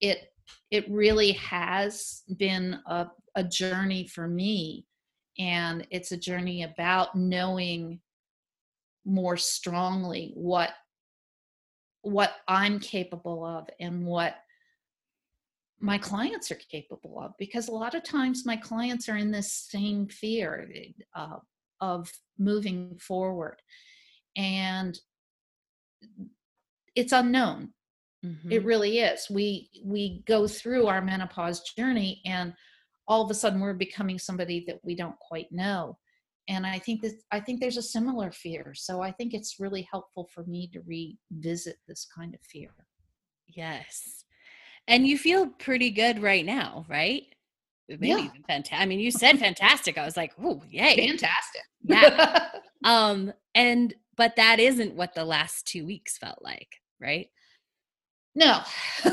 it 0.00 0.32
it 0.70 0.90
really 0.90 1.32
has 1.32 2.22
been 2.38 2.78
a, 2.86 3.08
a 3.34 3.44
journey 3.44 4.06
for 4.06 4.28
me, 4.28 4.86
and 5.38 5.86
it's 5.90 6.12
a 6.12 6.16
journey 6.16 6.62
about 6.62 7.16
knowing 7.16 8.00
more 9.04 9.36
strongly 9.36 10.32
what 10.34 10.70
what 12.02 12.32
I'm 12.48 12.78
capable 12.78 13.44
of 13.44 13.68
and 13.78 14.04
what 14.04 14.36
my 15.80 15.96
clients 15.98 16.50
are 16.50 16.58
capable 16.70 17.18
of 17.18 17.32
because 17.38 17.68
a 17.68 17.72
lot 17.72 17.94
of 17.94 18.04
times 18.04 18.44
my 18.44 18.56
clients 18.56 19.08
are 19.08 19.16
in 19.16 19.30
this 19.30 19.52
same 19.52 20.06
fear 20.08 20.68
uh, 21.14 21.36
of 21.80 22.12
moving 22.38 22.98
forward. 23.00 23.56
And 24.36 24.98
it's 26.94 27.12
unknown. 27.12 27.72
Mm-hmm. 28.24 28.52
it 28.52 28.64
really 28.66 28.98
is. 28.98 29.28
We 29.30 29.70
we 29.82 30.22
go 30.26 30.46
through 30.46 30.88
our 30.88 31.00
menopause 31.00 31.62
journey 31.62 32.20
and 32.26 32.52
all 33.08 33.22
of 33.22 33.30
a 33.30 33.34
sudden 33.34 33.60
we're 33.60 33.72
becoming 33.72 34.18
somebody 34.18 34.62
that 34.66 34.78
we 34.84 34.94
don't 34.94 35.18
quite 35.18 35.50
know 35.50 35.96
and 36.50 36.66
i 36.66 36.78
think 36.78 37.00
that 37.00 37.12
i 37.30 37.40
think 37.40 37.60
there's 37.60 37.76
a 37.76 37.82
similar 37.82 38.30
fear 38.30 38.74
so 38.74 39.00
i 39.00 39.10
think 39.10 39.32
it's 39.32 39.60
really 39.60 39.88
helpful 39.90 40.28
for 40.34 40.44
me 40.44 40.68
to 40.72 40.80
revisit 40.80 41.76
this 41.88 42.06
kind 42.14 42.34
of 42.34 42.40
fear. 42.42 42.70
Yes 43.46 44.24
and 44.86 45.06
you 45.06 45.16
feel 45.16 45.46
pretty 45.46 45.90
good 45.90 46.20
right 46.20 46.44
now 46.44 46.84
right? 46.88 47.22
Maybe 47.88 48.08
yeah. 48.08 48.18
even 48.18 48.42
fantastic 48.46 48.80
i 48.80 48.86
mean 48.86 49.00
you 49.00 49.10
said 49.10 49.38
fantastic 49.38 49.96
i 49.96 50.04
was 50.04 50.16
like 50.16 50.32
oh 50.42 50.62
yay. 50.68 51.08
Fantastic. 51.08 51.62
Yeah. 51.84 52.48
Um 52.82 53.34
and 53.54 53.92
but 54.16 54.36
that 54.36 54.58
isn't 54.58 54.94
what 54.94 55.14
the 55.14 55.26
last 55.26 55.66
two 55.66 55.84
weeks 55.84 56.16
felt 56.16 56.38
like 56.40 56.76
right? 56.98 57.28
No. 58.34 58.62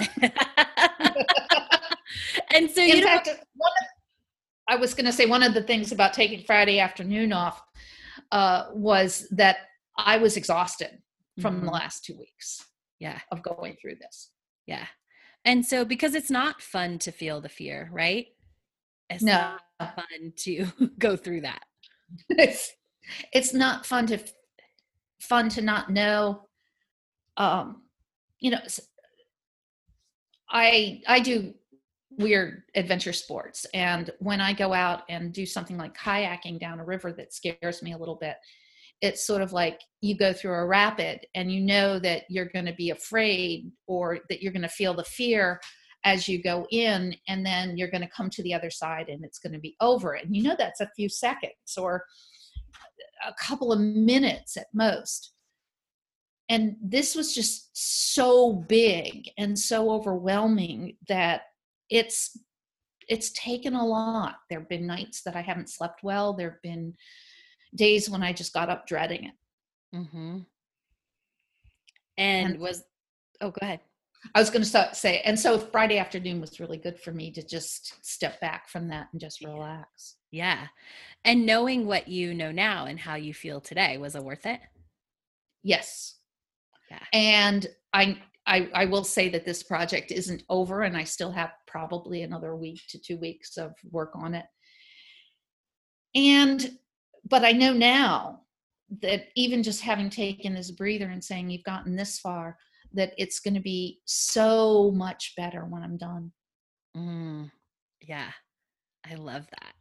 And 2.52 2.72
so 2.72 2.82
in 2.82 3.04
fact 3.04 3.28
one 3.56 3.72
of 3.82 3.88
I 4.68 4.76
was 4.76 4.94
going 4.94 5.06
to 5.06 5.12
say 5.12 5.26
one 5.26 5.44
of 5.44 5.54
the 5.54 5.64
things 5.64 5.92
about 5.92 6.14
taking 6.14 6.44
Friday 6.44 6.80
afternoon 6.80 7.32
off 7.32 7.62
uh, 8.32 8.66
was 8.74 9.28
that 9.32 9.58
I 9.98 10.18
was 10.18 10.38
exhausted 10.38 11.02
from 11.42 11.58
mm-hmm. 11.58 11.66
the 11.66 11.72
last 11.72 12.04
two 12.04 12.18
weeks. 12.18 12.66
Yeah. 13.00 13.20
Of 13.32 13.44
going 13.44 13.78
through 13.82 13.96
this. 14.02 14.32
Yeah. 14.66 14.86
And 15.46 15.66
so 15.66 15.86
because 15.86 16.16
it's 16.16 16.32
not 16.32 16.62
fun 16.62 17.00
to 17.00 17.12
feel 17.12 17.40
the 17.42 17.50
fear, 17.50 17.90
right? 17.92 18.28
It's 19.10 19.24
no. 19.24 19.56
not 19.80 19.96
fun 19.96 20.34
to 20.38 20.66
go 21.00 21.16
through 21.16 21.42
that. 21.42 21.64
It's 22.30 22.74
it's 23.32 23.54
not 23.54 23.86
fun 23.86 24.08
to 24.08 24.20
fun 25.22 25.50
to 25.50 25.62
not 25.62 25.90
know 25.90 26.48
um 27.38 27.84
you 28.40 28.52
know 28.52 28.60
I 30.50 31.02
I 31.08 31.20
do 31.20 31.54
weird 32.18 32.64
adventure 32.76 33.14
sports. 33.14 33.66
And 33.74 34.10
when 34.20 34.42
I 34.42 34.54
go 34.54 34.74
out 34.74 35.04
and 35.10 35.34
do 35.34 35.46
something 35.46 35.78
like 35.78 35.98
kayaking 35.98 36.60
down 36.60 36.80
a 36.80 36.86
river 36.86 37.14
that 37.14 37.34
scares 37.34 37.84
me 37.84 37.94
a 37.94 37.98
little 37.98 38.16
bit, 38.16 38.38
it's 39.02 39.26
sort 39.26 39.42
of 39.42 39.54
like 39.54 39.80
you 40.02 40.18
go 40.18 40.34
through 40.34 40.54
a 40.54 40.66
rapid 40.66 41.26
and 41.36 41.52
you 41.52 41.62
know 41.62 42.00
that 42.00 42.24
you're 42.30 42.50
going 42.50 42.66
to 42.66 42.74
be 42.74 42.90
afraid 42.90 43.72
or 43.86 44.20
that 44.30 44.42
you're 44.42 44.54
going 44.54 44.62
to 44.64 44.68
feel 44.68 44.94
the 44.94 45.04
fear 45.04 45.60
as 46.04 46.28
you 46.28 46.42
go 46.42 46.66
in 46.72 47.16
and 47.28 47.46
then 47.46 47.78
you're 47.78 47.92
going 47.92 48.02
to 48.02 48.10
come 48.10 48.30
to 48.30 48.42
the 48.44 48.54
other 48.54 48.72
side 48.72 49.10
and 49.10 49.24
it's 49.24 49.40
going 49.40 49.54
to 49.54 49.60
be 49.60 49.76
over 49.82 50.14
and 50.14 50.36
you 50.36 50.42
know 50.42 50.56
that's 50.58 50.80
a 50.80 50.90
few 50.96 51.10
seconds 51.10 51.78
or 51.78 52.04
a 53.28 53.34
couple 53.34 53.72
of 53.72 53.80
minutes 53.80 54.58
at 54.58 54.68
most 54.74 55.34
and 56.50 56.76
this 56.82 57.14
was 57.14 57.36
just 57.36 57.70
so 57.74 58.54
big 58.54 59.30
and 59.38 59.58
so 59.58 59.92
overwhelming 59.92 60.96
that 61.08 61.42
it's 61.90 62.38
it's 63.08 63.32
taken 63.32 63.74
a 63.74 63.86
lot. 63.86 64.36
There 64.50 64.60
have 64.60 64.70
been 64.70 64.86
nights 64.86 65.22
that 65.22 65.36
i 65.36 65.42
haven't 65.42 65.70
slept 65.70 66.04
well. 66.04 66.34
There 66.34 66.52
have 66.52 66.62
been 66.62 66.96
days 67.76 68.10
when 68.10 68.24
i 68.24 68.34
just 68.34 68.54
got 68.54 68.70
up 68.70 68.88
dreading 68.88 69.26
it. 69.26 69.34
Mm-hmm. 69.96 70.40
and, 72.18 72.52
and 72.52 72.60
was 72.60 72.84
oh 73.42 73.52
go 73.52 73.60
ahead. 73.62 73.80
I 74.36 74.40
was 74.40 74.50
going 74.50 74.64
to 74.64 74.90
say 74.94 75.22
and 75.24 75.40
so 75.40 75.58
friday 75.58 75.98
afternoon 75.98 76.42
was 76.42 76.60
really 76.60 76.78
good 76.78 77.00
for 77.00 77.12
me 77.12 77.32
to 77.32 77.44
just 77.44 78.06
step 78.06 78.42
back 78.42 78.68
from 78.68 78.88
that 78.90 79.08
and 79.12 79.22
just 79.22 79.42
relax. 79.42 80.16
Yeah. 80.32 80.68
And 81.24 81.46
knowing 81.46 81.86
what 81.86 82.08
you 82.08 82.34
know 82.34 82.52
now 82.52 82.86
and 82.86 83.00
how 83.00 83.16
you 83.16 83.34
feel 83.34 83.62
today 83.62 83.98
was 83.98 84.16
it 84.16 84.24
worth 84.24 84.46
it? 84.46 84.60
Yes. 85.64 86.16
Yeah. 86.90 87.04
And 87.14 87.68
i 87.94 88.18
I, 88.48 88.70
I 88.74 88.86
will 88.86 89.04
say 89.04 89.28
that 89.30 89.44
this 89.44 89.62
project 89.62 90.10
isn't 90.10 90.44
over 90.48 90.84
and 90.84 90.96
I 90.96 91.04
still 91.04 91.32
have 91.32 91.52
probably 91.78 92.24
another 92.24 92.56
week 92.56 92.82
to 92.90 93.00
two 93.00 93.18
weeks 93.18 93.56
of 93.58 93.72
work 93.92 94.14
on 94.16 94.34
it. 94.34 94.46
And, 96.16 96.72
but 97.30 97.46
I 97.46 97.52
know 97.52 97.72
now 97.72 98.42
that 99.04 99.28
even 99.36 99.62
just 99.62 99.82
having 99.82 100.10
taken 100.10 100.56
this 100.56 100.72
breather 100.72 101.10
and 101.10 101.24
saying 101.24 101.52
you've 101.52 101.64
gotten 101.64 101.96
this 101.96 102.18
far, 102.18 102.58
that 102.94 103.14
it's 103.18 103.40
going 103.40 103.54
to 103.54 103.60
be 103.60 104.00
so 104.06 104.92
much 104.96 105.34
better 105.38 105.66
when 105.66 105.84
I'm 105.84 105.98
done. 105.98 106.32
Mm, 106.96 107.52
yeah, 108.02 108.32
I 109.08 109.14
love 109.16 109.46
that. 109.52 109.74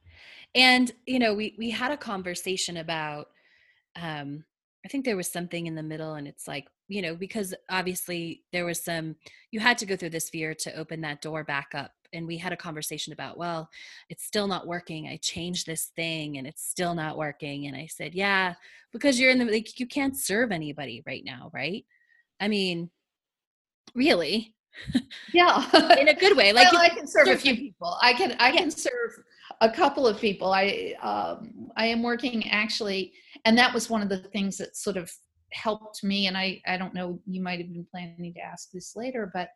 and 0.54 0.92
you 1.06 1.18
know 1.18 1.34
we 1.34 1.54
we 1.58 1.70
had 1.70 1.92
a 1.92 1.96
conversation 1.96 2.78
about 2.78 3.26
um 4.00 4.44
i 4.86 4.88
think 4.88 5.04
there 5.04 5.16
was 5.16 5.30
something 5.30 5.66
in 5.66 5.74
the 5.74 5.82
middle 5.82 6.14
and 6.14 6.28
it's 6.28 6.46
like 6.46 6.68
you 6.86 7.02
know 7.02 7.16
because 7.16 7.52
obviously 7.68 8.44
there 8.52 8.64
was 8.64 8.82
some 8.84 9.16
you 9.50 9.58
had 9.58 9.76
to 9.76 9.84
go 9.84 9.96
through 9.96 10.10
this 10.10 10.30
fear 10.30 10.54
to 10.54 10.72
open 10.78 11.00
that 11.00 11.20
door 11.20 11.42
back 11.42 11.70
up 11.74 11.90
and 12.12 12.24
we 12.24 12.38
had 12.38 12.52
a 12.52 12.56
conversation 12.56 13.12
about 13.12 13.36
well 13.36 13.68
it's 14.08 14.24
still 14.24 14.46
not 14.46 14.68
working. 14.68 15.08
I 15.08 15.16
changed 15.16 15.66
this 15.66 15.86
thing 15.96 16.38
and 16.38 16.46
it's 16.46 16.64
still 16.64 16.94
not 16.94 17.18
working. 17.18 17.66
And 17.66 17.76
i 17.76 17.86
said 17.86 18.14
yeah 18.14 18.54
because 18.92 19.18
you're 19.18 19.32
in 19.32 19.38
the 19.38 19.44
like 19.46 19.80
you 19.80 19.86
can't 19.86 20.16
serve 20.16 20.52
anybody 20.52 21.02
right 21.04 21.24
now 21.24 21.50
right? 21.52 21.84
I 22.40 22.46
mean 22.46 22.90
really? 23.94 24.54
Yeah. 25.32 25.64
In 25.98 26.08
a 26.08 26.14
good 26.14 26.36
way 26.36 26.52
like 26.52 26.70
well, 26.70 26.80
i 26.80 26.90
can 26.90 27.08
serve 27.08 27.28
a 27.28 27.36
few 27.36 27.56
people. 27.56 27.96
I 28.00 28.12
can 28.12 28.36
i 28.38 28.52
can 28.52 28.70
serve 28.70 29.10
a 29.60 29.70
couple 29.70 30.06
of 30.06 30.20
people. 30.20 30.52
I 30.52 30.94
um 31.02 31.70
i 31.76 31.86
am 31.86 32.02
working 32.02 32.48
actually 32.50 33.12
and 33.44 33.56
that 33.56 33.72
was 33.74 33.90
one 33.90 34.02
of 34.02 34.08
the 34.08 34.18
things 34.18 34.56
that 34.58 34.76
sort 34.76 34.96
of 34.96 35.10
helped 35.52 36.02
me 36.02 36.26
and 36.26 36.36
i 36.36 36.60
i 36.66 36.76
don't 36.76 36.94
know 36.94 37.20
you 37.26 37.42
might 37.42 37.58
have 37.60 37.72
been 37.72 37.86
planning 37.90 38.32
to 38.34 38.40
ask 38.40 38.70
this 38.72 38.94
later 38.96 39.30
but 39.32 39.48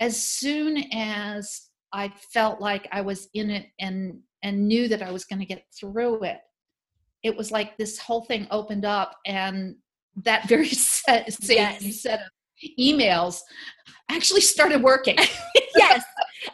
as 0.00 0.20
soon 0.20 0.78
as 0.92 1.68
i 1.92 2.08
felt 2.32 2.60
like 2.60 2.88
i 2.92 3.00
was 3.00 3.28
in 3.34 3.50
it 3.50 3.66
and 3.78 4.18
and 4.42 4.66
knew 4.66 4.88
that 4.88 5.02
i 5.02 5.10
was 5.10 5.24
going 5.24 5.38
to 5.38 5.46
get 5.46 5.64
through 5.78 6.22
it 6.24 6.40
it 7.22 7.36
was 7.36 7.50
like 7.50 7.76
this 7.76 7.98
whole 7.98 8.22
thing 8.24 8.46
opened 8.50 8.84
up 8.84 9.16
and 9.26 9.76
that 10.24 10.48
very 10.48 10.68
set, 10.68 11.32
same 11.32 11.56
yes. 11.56 12.02
set 12.02 12.20
of 12.20 12.26
emails 12.78 13.40
actually 14.10 14.40
started 14.40 14.82
working. 14.82 15.16
yes. 15.76 16.04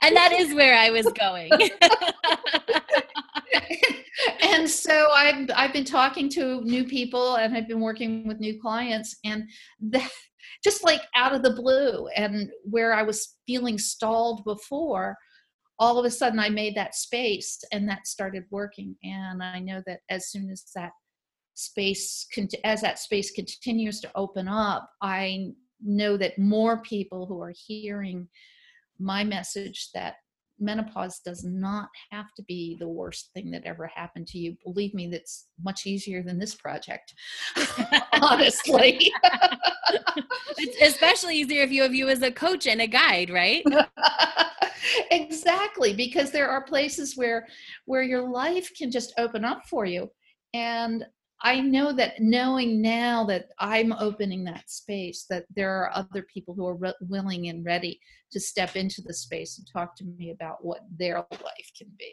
And 0.03 0.17
that 0.17 0.33
is 0.33 0.55
where 0.55 0.77
I 0.77 0.91
was 0.91 1.07
going. 1.07 1.51
and 4.59 4.69
so 4.69 5.09
I've 5.15 5.49
I've 5.55 5.73
been 5.73 5.85
talking 5.85 6.29
to 6.31 6.61
new 6.63 6.85
people 6.85 7.37
and 7.37 7.57
I've 7.57 7.69
been 7.69 7.81
working 7.81 8.27
with 8.27 8.41
new 8.41 8.61
clients 8.61 9.17
and 9.25 9.45
that 9.91 10.11
just 10.65 10.83
like 10.83 11.03
out 11.15 11.35
of 11.35 11.43
the 11.43 11.55
blue 11.55 12.09
and 12.09 12.51
where 12.65 12.93
I 12.93 13.03
was 13.03 13.37
feeling 13.47 13.79
stalled 13.79 14.45
before 14.45 15.17
all 15.79 15.99
of 15.99 16.05
a 16.05 16.11
sudden 16.11 16.41
I 16.41 16.49
made 16.49 16.75
that 16.77 16.97
space 16.97 17.63
and 17.73 17.89
that 17.89 18.09
started 18.09 18.45
working. 18.51 18.97
And 19.05 19.43
I 19.43 19.61
know 19.61 19.81
that 19.87 20.01
as 20.11 20.31
soon 20.31 20.51
as 20.51 20.65
that 20.75 20.91
space 21.55 22.27
as 22.65 22.81
that 22.81 22.99
space 22.99 23.31
continues 23.31 24.01
to 24.01 24.11
open 24.15 24.47
up 24.47 24.89
I 25.03 25.53
know 25.81 26.17
that 26.17 26.39
more 26.39 26.83
people 26.83 27.27
who 27.27 27.41
are 27.41 27.55
hearing 27.67 28.29
my 28.99 29.23
message 29.25 29.91
that 29.95 30.17
menopause 30.61 31.21
does 31.21 31.45
not 31.45 31.89
have 32.11 32.33
to 32.37 32.43
be 32.43 32.77
the 32.79 32.89
worst 32.89 33.31
thing 33.35 33.51
that 33.51 33.65
ever 33.65 33.87
happened 33.87 34.27
to 34.29 34.39
you. 34.39 34.57
Believe 34.65 34.95
me, 34.95 35.09
that's 35.09 35.49
much 35.63 35.87
easier 35.87 36.23
than 36.23 36.39
this 36.39 36.55
project, 36.55 37.15
honestly. 38.21 39.13
it's 40.57 40.83
especially 40.83 41.37
easier 41.37 41.63
if 41.63 41.71
you 41.71 41.83
have 41.83 41.95
you 41.95 42.09
as 42.09 42.23
a 42.23 42.31
coach 42.31 42.67
and 42.67 42.81
a 42.81 42.87
guide, 42.87 43.31
right? 43.31 43.65
exactly, 45.11 45.93
because 45.93 46.31
there 46.31 46.49
are 46.49 46.63
places 46.63 47.17
where 47.17 47.47
where 47.87 48.03
your 48.03 48.29
life 48.29 48.71
can 48.77 48.91
just 48.91 49.13
open 49.19 49.45
up 49.45 49.63
for 49.69 49.85
you. 49.85 50.11
And 50.55 51.05
I 51.43 51.61
know 51.61 51.93
that 51.93 52.21
knowing 52.21 52.83
now 52.83 53.25
that 53.25 53.51
I'm 53.59 53.93
opening 53.93 54.45
that 54.45 54.69
space, 54.69 55.27
that 55.31 55.45
there 55.55 55.71
are 55.71 55.91
other 55.95 56.23
people 56.23 56.55
who 56.55 56.67
are 56.67 56.75
re- 56.75 56.95
willing 57.01 57.49
and 57.49 57.65
ready 57.65 58.01
to 58.33 58.41
step 58.41 58.77
into 58.77 59.03
the 59.03 59.15
space 59.15 59.59
and 59.59 59.67
talk 59.73 59.95
to 59.97 60.05
me 60.05 60.31
about 60.31 60.65
what 60.65 60.81
their 60.99 61.17
life 61.17 61.71
can 61.77 61.89
be. 61.99 62.13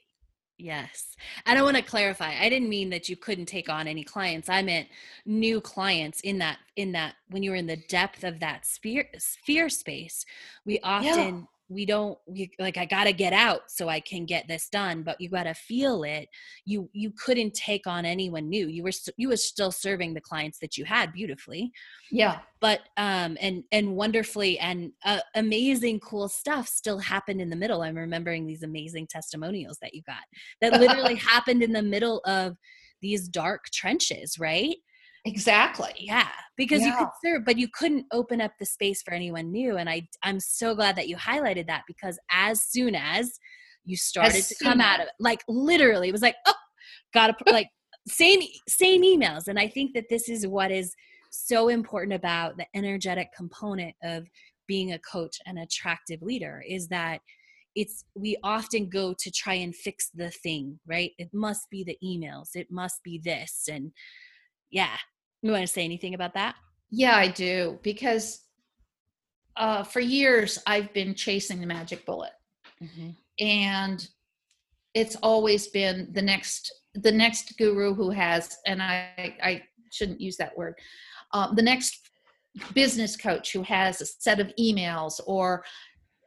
Yes. 0.57 1.15
And 1.45 1.59
I 1.59 1.63
want 1.63 1.75
to 1.75 1.83
clarify. 1.83 2.33
I 2.39 2.47
didn't 2.47 2.69
mean 2.69 2.89
that 2.91 3.09
you 3.09 3.17
couldn't 3.17 3.47
take 3.47 3.67
on 3.67 3.87
any 3.87 4.05
clients. 4.05 4.47
I 4.47 4.61
meant 4.61 4.87
new 5.25 5.59
clients 5.59 6.21
in 6.21 6.37
that 6.37 6.59
in 6.77 6.93
that 6.93 7.15
when 7.29 7.43
you're 7.43 7.55
in 7.55 7.67
the 7.67 7.83
depth 7.89 8.23
of 8.23 8.39
that 8.39 8.65
sphere 8.65 9.09
sphere 9.17 9.67
space, 9.67 10.25
we 10.65 10.79
often 10.79 11.35
yeah 11.35 11.41
we 11.69 11.85
don't 11.85 12.17
we, 12.27 12.51
like 12.59 12.77
i 12.77 12.85
gotta 12.85 13.11
get 13.11 13.33
out 13.33 13.61
so 13.67 13.89
i 13.89 13.99
can 13.99 14.25
get 14.25 14.47
this 14.47 14.69
done 14.69 15.03
but 15.03 15.19
you 15.19 15.29
gotta 15.29 15.53
feel 15.53 16.03
it. 16.03 16.29
You 16.65 16.89
you 16.93 17.11
couldn't 17.11 17.53
take 17.53 17.87
on 17.87 18.05
anyone 18.05 18.49
new. 18.49 18.67
You 18.67 18.83
were 18.83 18.91
you 19.17 19.29
were 19.29 19.37
still 19.37 19.71
serving 19.71 20.13
the 20.13 20.21
clients 20.21 20.59
that 20.59 20.77
you 20.77 20.85
had 20.85 21.13
beautifully. 21.13 21.71
Yeah. 22.11 22.39
But 22.59 22.81
um 22.97 23.37
and 23.39 23.63
and 23.71 23.95
wonderfully 23.95 24.59
and 24.59 24.91
uh, 25.03 25.19
amazing 25.35 25.99
cool 25.99 26.27
stuff 26.27 26.67
still 26.67 26.99
happened 26.99 27.41
in 27.41 27.49
the 27.49 27.55
middle. 27.55 27.81
I'm 27.81 27.95
remembering 27.95 28.45
these 28.45 28.63
amazing 28.63 29.07
testimonials 29.07 29.77
that 29.81 29.93
you 29.93 30.01
got 30.03 30.23
that 30.61 30.79
literally 30.79 31.15
happened 31.33 31.63
in 31.63 31.71
the 31.71 31.81
middle 31.81 32.21
of 32.25 32.57
these 33.01 33.27
dark 33.27 33.65
trenches 33.71 34.39
right 34.39 34.77
Exactly. 35.25 35.91
Yeah, 35.97 36.27
because 36.55 36.81
yeah. 36.81 36.87
you 36.87 36.97
could 36.97 37.09
serve, 37.23 37.45
but 37.45 37.57
you 37.57 37.67
couldn't 37.67 38.05
open 38.11 38.39
up 38.39 38.51
the 38.59 38.65
space 38.65 39.01
for 39.01 39.13
anyone 39.13 39.51
new. 39.51 39.77
And 39.77 39.89
I, 39.89 40.07
I'm 40.23 40.39
so 40.39 40.75
glad 40.75 40.95
that 40.97 41.07
you 41.07 41.17
highlighted 41.17 41.67
that 41.67 41.83
because 41.87 42.19
as 42.31 42.61
soon 42.61 42.95
as 42.95 43.39
you 43.85 43.97
started 43.97 44.37
as 44.37 44.49
to 44.49 44.63
come 44.63 44.79
out 44.79 44.99
of 44.99 45.07
it, 45.07 45.13
like 45.19 45.43
literally, 45.47 46.09
it 46.09 46.11
was 46.11 46.21
like, 46.21 46.35
oh, 46.45 46.53
gotta 47.13 47.35
like 47.51 47.69
same 48.07 48.41
same 48.67 49.01
emails. 49.01 49.47
And 49.47 49.59
I 49.59 49.67
think 49.67 49.93
that 49.95 50.05
this 50.09 50.29
is 50.29 50.45
what 50.45 50.71
is 50.71 50.93
so 51.31 51.69
important 51.69 52.13
about 52.13 52.57
the 52.57 52.67
energetic 52.75 53.29
component 53.35 53.95
of 54.03 54.27
being 54.67 54.93
a 54.93 54.99
coach 54.99 55.37
and 55.45 55.59
attractive 55.59 56.21
leader 56.21 56.63
is 56.67 56.87
that 56.87 57.19
it's 57.75 58.05
we 58.15 58.37
often 58.43 58.89
go 58.89 59.13
to 59.13 59.29
try 59.31 59.53
and 59.55 59.75
fix 59.75 60.09
the 60.15 60.31
thing 60.31 60.79
right 60.87 61.11
it 61.17 61.29
must 61.33 61.69
be 61.69 61.83
the 61.83 61.97
emails 62.03 62.49
it 62.55 62.71
must 62.71 63.03
be 63.03 63.19
this 63.23 63.67
and 63.69 63.91
yeah 64.71 64.95
you 65.47 65.53
want 65.53 65.63
to 65.65 65.71
say 65.71 65.83
anything 65.83 66.13
about 66.13 66.33
that? 66.33 66.55
Yeah, 66.89 67.15
I 67.15 67.27
do 67.27 67.79
because 67.83 68.41
uh, 69.57 69.83
for 69.83 69.99
years 69.99 70.59
I've 70.65 70.91
been 70.93 71.13
chasing 71.13 71.59
the 71.61 71.67
magic 71.67 72.05
bullet, 72.05 72.31
mm-hmm. 72.81 73.09
and 73.39 74.07
it's 74.93 75.15
always 75.17 75.67
been 75.67 76.09
the 76.13 76.21
next 76.21 76.73
the 76.95 77.11
next 77.11 77.57
guru 77.57 77.93
who 77.93 78.09
has, 78.09 78.57
and 78.65 78.81
I 78.81 79.35
I 79.43 79.63
shouldn't 79.91 80.21
use 80.21 80.37
that 80.37 80.57
word, 80.57 80.75
um, 81.31 81.55
the 81.55 81.61
next 81.61 82.09
business 82.73 83.17
coach 83.17 83.51
who 83.51 83.61
has 83.63 84.01
a 84.01 84.05
set 84.05 84.39
of 84.39 84.51
emails 84.59 85.19
or 85.27 85.63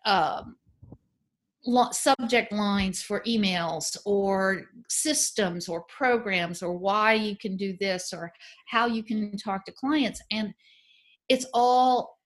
um, 0.04 0.57
subject 1.92 2.52
lines 2.52 3.02
for 3.02 3.22
emails 3.24 3.96
or 4.04 4.64
systems 4.88 5.68
or 5.68 5.83
programs 5.83 6.62
or 6.62 6.72
why 6.72 7.12
you 7.12 7.37
can 7.37 7.57
do 7.57 7.76
this 7.78 8.12
or 8.12 8.33
how 8.66 8.87
you 8.87 9.02
can 9.02 9.37
talk 9.37 9.64
to 9.64 9.72
clients 9.72 10.22
and 10.31 10.54
it's 11.28 11.46
all 11.52 12.18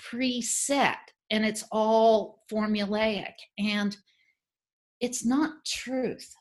preset 0.00 0.96
and 1.30 1.44
it's 1.44 1.64
all 1.72 2.44
formulaic 2.50 3.34
and 3.58 3.96
it's 5.00 5.24
not 5.24 5.64
truth. 5.64 6.34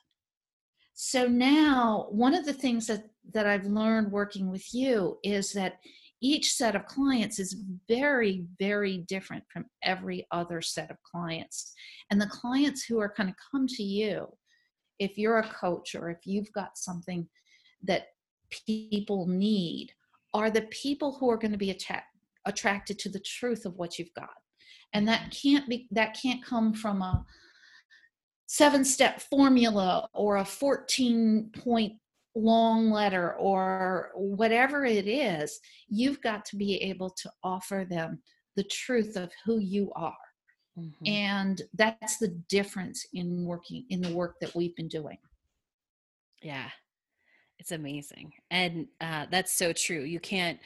So 0.93 1.27
now 1.27 2.07
one 2.09 2.33
of 2.33 2.45
the 2.45 2.53
things 2.53 2.87
that 2.87 3.03
that 3.33 3.45
i've 3.45 3.65
learned 3.65 4.11
working 4.11 4.49
with 4.49 4.73
you 4.73 5.17
is 5.23 5.53
that 5.53 5.79
each 6.21 6.53
set 6.53 6.75
of 6.75 6.85
clients 6.85 7.39
is 7.39 7.63
very, 7.87 8.45
very 8.59 8.99
different 9.07 9.43
from 9.51 9.65
every 9.83 10.27
other 10.31 10.61
set 10.61 10.91
of 10.91 11.01
clients. 11.03 11.73
And 12.11 12.21
the 12.21 12.27
clients 12.27 12.83
who 12.83 12.99
are 12.99 13.13
kind 13.13 13.29
of 13.29 13.35
come 13.51 13.67
to 13.67 13.83
you, 13.83 14.27
if 14.99 15.17
you're 15.17 15.39
a 15.39 15.49
coach 15.49 15.95
or 15.95 16.09
if 16.09 16.19
you've 16.25 16.51
got 16.51 16.77
something 16.77 17.27
that 17.83 18.07
people 18.51 19.27
need, 19.27 19.91
are 20.33 20.49
the 20.49 20.63
people 20.63 21.17
who 21.19 21.29
are 21.29 21.37
going 21.37 21.51
to 21.51 21.57
be 21.57 21.75
attracted 22.45 22.99
to 22.99 23.09
the 23.09 23.19
truth 23.19 23.65
of 23.65 23.75
what 23.77 23.97
you've 23.97 24.13
got. 24.13 24.29
And 24.93 25.07
that 25.07 25.31
can't 25.31 25.67
be 25.69 25.87
that 25.91 26.17
can't 26.19 26.43
come 26.43 26.73
from 26.73 27.01
a 27.01 27.25
seven 28.47 28.83
step 28.83 29.21
formula 29.21 30.09
or 30.13 30.37
a 30.37 30.45
14 30.45 31.51
point 31.55 31.93
long 32.35 32.91
letter 32.91 33.33
or 33.35 34.11
whatever 34.15 34.85
it 34.85 35.07
is, 35.07 35.59
you've 35.87 36.21
got 36.21 36.45
to 36.45 36.55
be 36.55 36.75
able 36.77 37.09
to 37.09 37.31
offer 37.43 37.85
them 37.89 38.21
the 38.55 38.63
truth 38.63 39.15
of 39.15 39.31
who 39.45 39.59
you 39.59 39.91
are. 39.95 40.13
Mm-hmm. 40.77 41.07
And 41.07 41.61
that's 41.73 42.17
the 42.17 42.29
difference 42.49 43.05
in 43.13 43.45
working 43.45 43.85
in 43.89 44.01
the 44.01 44.13
work 44.13 44.35
that 44.41 44.55
we've 44.55 44.75
been 44.75 44.87
doing. 44.87 45.17
Yeah, 46.41 46.69
it's 47.57 47.71
amazing. 47.71 48.31
And 48.49 48.87
uh, 49.01 49.25
that's 49.29 49.53
so 49.53 49.73
true. 49.73 50.03
You 50.03 50.19
can't 50.19 50.59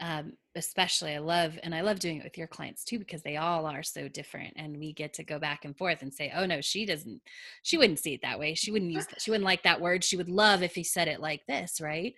um, 0.00 0.32
especially 0.56 1.14
I 1.14 1.18
love 1.18 1.58
and 1.62 1.74
I 1.74 1.82
love 1.82 1.98
doing 1.98 2.18
it 2.18 2.24
with 2.24 2.38
your 2.38 2.46
clients 2.46 2.84
too 2.84 2.98
because 2.98 3.22
they 3.22 3.36
all 3.36 3.66
are 3.66 3.82
so 3.82 4.08
different 4.08 4.54
and 4.56 4.78
we 4.78 4.92
get 4.92 5.12
to 5.14 5.24
go 5.24 5.38
back 5.38 5.64
and 5.64 5.76
forth 5.76 6.02
and 6.02 6.12
say, 6.12 6.32
"Oh 6.34 6.46
no, 6.46 6.60
she 6.60 6.86
doesn't 6.86 7.20
she 7.62 7.78
wouldn't 7.78 7.98
see 7.98 8.14
it 8.14 8.22
that 8.22 8.38
way. 8.38 8.54
She 8.54 8.72
wouldn't 8.72 8.92
use 8.92 9.06
that. 9.06 9.20
She 9.20 9.30
wouldn't 9.30 9.44
like 9.44 9.62
that 9.62 9.80
word. 9.80 10.02
She 10.02 10.16
would 10.16 10.28
love 10.28 10.62
if 10.62 10.74
he 10.74 10.82
said 10.82 11.08
it 11.08 11.20
like 11.20 11.42
this, 11.46 11.80
right?" 11.80 12.14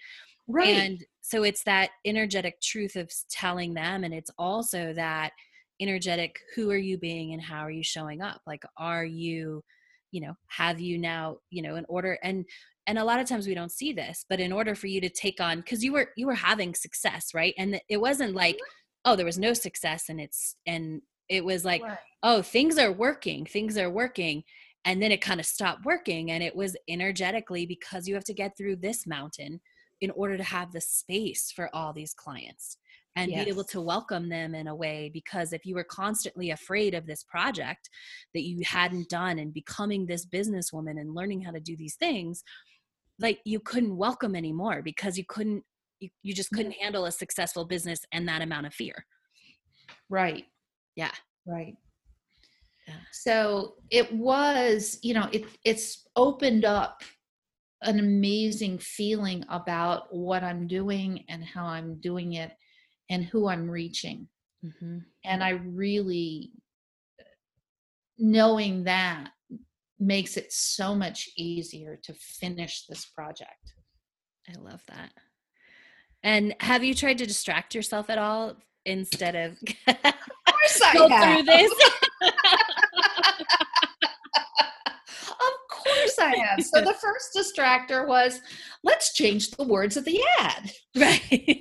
Right. 0.49 0.69
And 0.69 1.05
so 1.21 1.43
it's 1.45 1.65
that 1.65 1.91
energetic 2.05 2.61
truth 2.61 2.97
of 2.97 3.11
telling 3.31 3.75
them 3.75 4.05
and 4.05 4.13
it's 4.13 4.31
also 4.39 4.93
that 4.95 5.33
energetic 5.81 6.39
who 6.55 6.71
are 6.71 6.77
you 6.77 6.99
being 6.99 7.33
and 7.33 7.43
how 7.43 7.61
are 7.61 7.71
you 7.71 7.85
showing 7.85 8.23
up? 8.23 8.41
Like 8.47 8.65
are 8.77 9.05
you 9.05 9.63
you 10.13 10.21
know 10.21 10.35
have 10.49 10.79
you 10.79 10.99
now 10.99 11.39
you 11.51 11.63
know 11.63 11.77
in 11.77 11.87
order 11.89 12.19
and 12.23 12.45
and 12.87 12.99
a 12.99 13.05
lot 13.05 13.21
of 13.21 13.29
times 13.29 13.47
we 13.47 13.55
don't 13.55 13.73
see 13.73 13.93
this 13.93 14.25
but 14.29 14.41
in 14.41 14.53
order 14.53 14.75
for 14.75 14.87
you 14.87 15.01
to 15.01 15.09
take 15.09 15.41
on 15.41 15.59
because 15.59 15.85
you 15.85 15.93
were 15.93 16.11
you 16.17 16.27
were 16.27 16.35
having 16.35 16.75
success 16.75 17.35
right 17.35 17.55
and 17.59 17.81
it 17.89 18.01
wasn't 18.01 18.35
like 18.35 18.57
mm-hmm. 18.57 19.13
oh 19.13 19.17
there 19.17 19.27
was 19.27 19.39
no 19.39 19.53
success 19.53 20.09
and 20.09 20.21
it's 20.21 20.57
and 20.67 21.01
it 21.29 21.45
was 21.45 21.65
like 21.65 21.83
right. 21.83 21.99
oh 22.23 22.43
things 22.43 22.79
are 22.79 22.93
working 22.93 23.45
things 23.45 23.79
are 23.79 23.91
working 23.91 24.43
and 24.85 25.01
then 25.01 25.13
it 25.13 25.21
kind 25.21 25.39
of 25.39 25.47
stopped 25.47 25.85
working 25.85 26.33
and 26.33 26.43
it 26.43 26.55
was 26.55 26.77
energetically 26.89 27.67
because 27.67 28.09
you 28.09 28.15
have 28.15 28.25
to 28.25 28.35
get 28.35 28.57
through 28.57 28.77
this 28.77 29.07
mountain 29.07 29.61
in 30.01 30.11
order 30.11 30.37
to 30.37 30.43
have 30.43 30.73
the 30.73 30.81
space 30.81 31.53
for 31.53 31.71
all 31.75 31.93
these 31.93 32.13
clients 32.13 32.79
and 33.15 33.31
yes. 33.31 33.45
be 33.45 33.51
able 33.51 33.65
to 33.65 33.81
welcome 33.81 34.29
them 34.29 34.55
in 34.55 34.67
a 34.67 34.75
way 34.75 35.11
because 35.13 35.53
if 35.53 35.67
you 35.67 35.75
were 35.75 35.85
constantly 35.85 36.51
afraid 36.51 36.95
of 36.95 37.07
this 37.07 37.23
project 37.23 37.91
that 38.35 38.43
you 38.43 38.63
hadn't 38.65 39.09
done 39.09 39.39
and 39.39 39.53
becoming 39.53 40.07
this 40.07 40.27
businesswoman 40.27 41.01
and 41.01 41.15
learning 41.15 41.41
how 41.41 41.51
to 41.51 41.61
do 41.61 41.77
these 41.77 41.95
things 41.97 42.43
like 43.23 43.41
you 43.45 43.61
couldn't 43.61 43.97
welcome 43.97 44.35
anymore 44.35 44.83
because 44.83 45.17
you 45.17 45.25
couldn't 45.27 45.65
you, 46.01 46.11
you 46.23 46.35
just 46.35 46.51
couldn't 46.51 46.73
handle 46.73 47.07
a 47.07 47.13
successful 47.13 47.65
business 47.65 48.01
and 48.13 48.29
that 48.29 48.43
amount 48.43 48.67
of 48.67 48.75
fear. 48.75 49.07
Right. 50.11 50.45
Yeah. 50.97 51.13
Right. 51.47 51.77
Yeah. 52.89 52.95
so 53.13 53.75
it 53.91 54.13
was 54.13 54.99
you 55.03 55.15
know 55.15 55.29
it 55.31 55.45
it's 55.65 56.05
opened 56.17 56.65
up 56.65 57.03
an 57.83 58.01
amazing 58.01 58.79
feeling 58.79 59.45
about 59.49 60.13
what 60.13 60.43
i'm 60.43 60.67
doing 60.67 61.25
and 61.29 61.45
how 61.45 61.65
i'm 61.65 62.01
doing 62.01 62.33
it 62.33 62.51
and 63.09 63.25
who 63.25 63.49
i'm 63.49 63.71
reaching. 63.71 64.27
Mm-hmm. 64.65 64.99
and 65.25 65.45
i 65.45 65.51
really 65.51 66.51
knowing 68.19 68.85
that 68.85 69.31
makes 70.03 70.37
it 70.37 70.53
so 70.53 70.95
much 70.95 71.31
easier 71.37 71.99
to 72.03 72.13
finish 72.15 72.87
this 72.87 73.07
project. 73.07 73.73
I 74.49 74.59
love 74.61 74.83
that. 74.89 75.13
And 76.25 76.55
have 76.61 76.85
you 76.85 76.95
tried 76.95 77.19
to 77.19 77.27
distract 77.27 77.75
yourself 77.75 78.11
at 78.11 78.19
all 78.19 78.57
instead 78.85 79.35
of, 79.35 79.53
of 79.87 79.97
course 80.47 80.83
I 80.85 80.95
go 80.95 81.09
have. 81.09 81.35
through 81.37 81.45
this? 81.45 81.73
of 85.31 85.53
course 85.71 86.19
I 86.19 86.37
have. 86.37 86.65
So 86.65 86.81
the 86.81 86.95
first 86.95 87.37
distractor 87.37 88.07
was 88.07 88.41
let's 88.85 89.15
change 89.15 89.51
the 89.53 89.65
words 89.65 89.97
of 89.97 90.05
the 90.05 90.21
ad. 90.39 90.71
Right. 90.95 91.59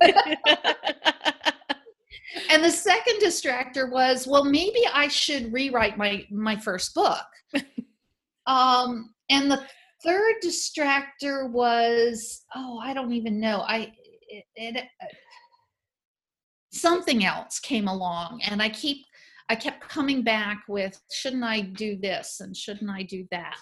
and 2.50 2.62
the 2.62 2.70
second 2.70 3.14
distractor 3.20 3.90
was 3.90 4.26
well 4.26 4.44
maybe 4.44 4.80
I 4.92 5.08
should 5.08 5.52
rewrite 5.52 5.96
my 5.96 6.24
my 6.30 6.56
first 6.56 6.94
book. 6.94 7.24
Um, 8.52 9.14
and 9.30 9.50
the 9.50 9.62
third 10.04 10.34
distractor 10.44 11.50
was 11.50 12.44
oh, 12.54 12.78
I 12.78 12.92
don't 12.92 13.12
even 13.12 13.40
know. 13.40 13.64
I 13.66 13.92
it, 14.28 14.44
it, 14.56 14.76
uh, 14.76 15.06
something 16.72 17.24
else 17.24 17.58
came 17.58 17.88
along, 17.88 18.40
and 18.48 18.62
I 18.62 18.68
keep 18.68 19.04
I 19.48 19.54
kept 19.54 19.88
coming 19.88 20.22
back 20.22 20.62
with 20.68 21.00
shouldn't 21.10 21.44
I 21.44 21.60
do 21.60 21.96
this 21.96 22.40
and 22.40 22.56
shouldn't 22.56 22.90
I 22.90 23.02
do 23.02 23.26
that 23.30 23.56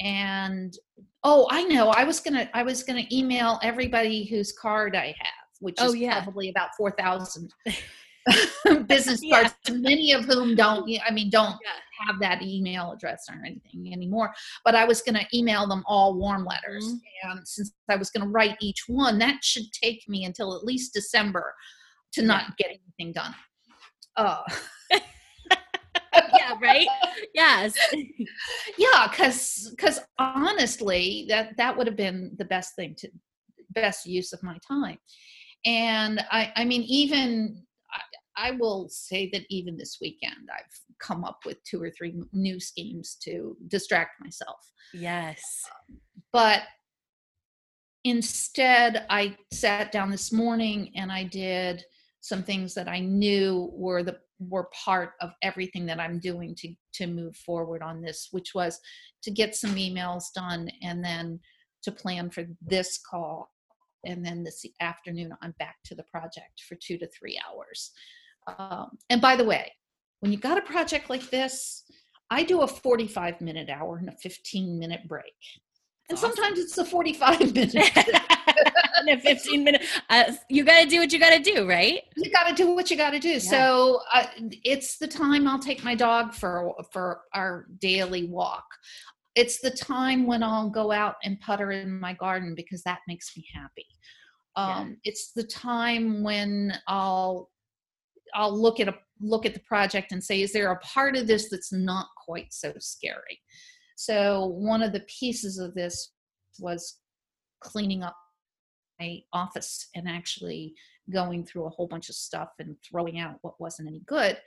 and 0.00 0.78
oh 1.24 1.46
i 1.50 1.62
know 1.64 1.90
i 1.90 2.04
was 2.04 2.20
gonna 2.20 2.48
i 2.54 2.62
was 2.62 2.82
gonna 2.82 3.04
email 3.12 3.60
everybody 3.62 4.24
whose 4.24 4.52
card 4.52 4.96
i 4.96 5.06
have 5.06 5.40
which 5.60 5.76
oh, 5.78 5.88
is 5.88 5.96
yeah. 5.96 6.22
probably 6.22 6.48
about 6.48 6.70
4000 6.76 7.52
business 8.86 9.20
yeah. 9.22 9.42
cards, 9.42 9.54
many 9.70 10.12
of 10.12 10.24
whom 10.24 10.54
don't, 10.54 10.90
I 11.06 11.10
mean, 11.10 11.30
don't 11.30 11.56
yeah. 11.62 12.06
have 12.06 12.20
that 12.20 12.42
email 12.42 12.92
address 12.92 13.24
or 13.30 13.36
anything 13.44 13.92
anymore. 13.92 14.32
But 14.64 14.74
I 14.74 14.84
was 14.84 15.02
going 15.02 15.16
to 15.16 15.36
email 15.36 15.66
them 15.66 15.82
all 15.86 16.14
warm 16.14 16.44
letters. 16.44 16.86
Mm-hmm. 16.86 17.30
And 17.30 17.48
since 17.48 17.72
I 17.88 17.96
was 17.96 18.10
going 18.10 18.24
to 18.24 18.30
write 18.30 18.56
each 18.60 18.84
one, 18.86 19.18
that 19.18 19.42
should 19.42 19.70
take 19.72 20.08
me 20.08 20.24
until 20.24 20.56
at 20.56 20.64
least 20.64 20.94
December 20.94 21.54
to 22.12 22.22
yeah. 22.22 22.26
not 22.26 22.56
get 22.56 22.68
anything 22.68 23.12
done. 23.12 23.34
Oh. 24.16 24.42
yeah 26.36 26.56
right 26.60 26.88
yes 27.34 27.74
yeah 28.76 29.06
because 29.08 29.72
because 29.76 30.00
honestly 30.18 31.24
that 31.28 31.56
that 31.56 31.76
would 31.76 31.86
have 31.86 31.96
been 31.96 32.32
the 32.38 32.44
best 32.44 32.74
thing 32.74 32.94
to 32.96 33.08
best 33.70 34.06
use 34.06 34.32
of 34.32 34.42
my 34.42 34.56
time 34.66 34.98
and 35.64 36.24
i 36.30 36.52
i 36.56 36.64
mean 36.64 36.82
even 36.82 37.62
I 38.40 38.52
will 38.52 38.88
say 38.88 39.28
that 39.32 39.42
even 39.50 39.76
this 39.76 39.98
weekend, 40.00 40.48
I've 40.52 40.96
come 40.98 41.24
up 41.24 41.40
with 41.44 41.62
two 41.64 41.82
or 41.82 41.90
three 41.90 42.14
new 42.32 42.58
schemes 42.58 43.16
to 43.24 43.56
distract 43.68 44.20
myself. 44.20 44.58
Yes. 44.94 45.42
Um, 45.90 45.98
but 46.32 46.62
instead, 48.04 49.04
I 49.10 49.36
sat 49.52 49.92
down 49.92 50.10
this 50.10 50.32
morning 50.32 50.90
and 50.96 51.12
I 51.12 51.24
did 51.24 51.84
some 52.22 52.42
things 52.42 52.72
that 52.74 52.88
I 52.88 53.00
knew 53.00 53.70
were 53.74 54.02
the 54.02 54.18
were 54.38 54.70
part 54.72 55.12
of 55.20 55.32
everything 55.42 55.84
that 55.84 56.00
I'm 56.00 56.18
doing 56.18 56.54
to 56.56 56.74
to 56.94 57.06
move 57.06 57.36
forward 57.36 57.82
on 57.82 58.00
this, 58.00 58.28
which 58.30 58.54
was 58.54 58.80
to 59.22 59.30
get 59.30 59.54
some 59.54 59.74
emails 59.74 60.24
done 60.34 60.70
and 60.82 61.04
then 61.04 61.40
to 61.82 61.92
plan 61.92 62.30
for 62.30 62.44
this 62.62 62.98
call 62.98 63.50
and 64.04 64.24
then 64.24 64.42
this 64.42 64.64
afternoon 64.80 65.34
i'm 65.42 65.54
back 65.58 65.76
to 65.84 65.94
the 65.94 66.02
project 66.04 66.62
for 66.66 66.74
two 66.76 66.96
to 66.98 67.06
three 67.08 67.40
hours 67.46 67.92
um, 68.46 68.98
and 69.08 69.20
by 69.20 69.36
the 69.36 69.44
way, 69.44 69.72
when 70.20 70.32
you 70.32 70.38
got 70.38 70.58
a 70.58 70.62
project 70.62 71.10
like 71.10 71.30
this, 71.30 71.84
I 72.30 72.42
do 72.44 72.60
a 72.60 72.66
45 72.66 73.40
minute 73.40 73.68
hour 73.68 73.96
and 73.96 74.08
a 74.08 74.12
15 74.12 74.78
minute 74.78 75.06
break. 75.08 75.24
And 76.08 76.18
awesome. 76.18 76.32
sometimes 76.32 76.58
it's 76.58 76.76
a 76.78 76.84
45 76.84 77.40
minute 77.54 77.74
and 77.74 79.08
a 79.08 79.18
15 79.18 79.64
minute. 79.64 79.82
Uh, 80.08 80.32
you 80.48 80.64
got 80.64 80.82
to 80.82 80.88
do 80.88 81.00
what 81.00 81.12
you 81.12 81.18
got 81.18 81.36
to 81.36 81.42
do, 81.42 81.68
right? 81.68 82.02
You 82.16 82.30
got 82.30 82.48
to 82.48 82.54
do 82.54 82.74
what 82.74 82.90
you 82.90 82.96
got 82.96 83.10
to 83.10 83.18
do. 83.18 83.30
Yeah. 83.30 83.38
So 83.38 84.00
uh, 84.12 84.26
it's 84.64 84.98
the 84.98 85.08
time 85.08 85.46
I'll 85.48 85.58
take 85.58 85.82
my 85.84 85.94
dog 85.94 86.34
for 86.34 86.74
for 86.92 87.22
our 87.34 87.66
daily 87.78 88.28
walk. 88.28 88.64
It's 89.34 89.60
the 89.60 89.70
time 89.70 90.26
when 90.26 90.42
I'll 90.42 90.70
go 90.70 90.90
out 90.90 91.16
and 91.22 91.40
putter 91.40 91.70
in 91.70 91.98
my 92.00 92.14
garden 92.14 92.54
because 92.54 92.82
that 92.82 93.00
makes 93.06 93.36
me 93.36 93.46
happy. 93.54 93.86
Um, 94.56 94.88
yeah. 94.88 94.94
It's 95.04 95.32
the 95.32 95.44
time 95.44 96.22
when 96.22 96.76
I'll 96.88 97.50
I'll 98.34 98.56
look 98.56 98.80
at 98.80 98.88
a 98.88 98.94
look 99.20 99.44
at 99.44 99.54
the 99.54 99.60
project 99.60 100.12
and 100.12 100.22
say, 100.22 100.42
is 100.42 100.52
there 100.52 100.72
a 100.72 100.78
part 100.78 101.16
of 101.16 101.26
this 101.26 101.50
that's 101.50 101.72
not 101.72 102.06
quite 102.16 102.52
so 102.52 102.72
scary? 102.78 103.40
So 103.96 104.46
one 104.46 104.82
of 104.82 104.92
the 104.92 105.04
pieces 105.20 105.58
of 105.58 105.74
this 105.74 106.12
was 106.58 106.98
cleaning 107.60 108.02
up 108.02 108.16
my 108.98 109.20
office 109.32 109.88
and 109.94 110.08
actually 110.08 110.74
going 111.12 111.44
through 111.44 111.66
a 111.66 111.70
whole 111.70 111.86
bunch 111.86 112.08
of 112.08 112.14
stuff 112.14 112.50
and 112.58 112.76
throwing 112.88 113.18
out 113.18 113.36
what 113.42 113.60
wasn't 113.60 113.88
any 113.88 114.02
good. 114.06 114.38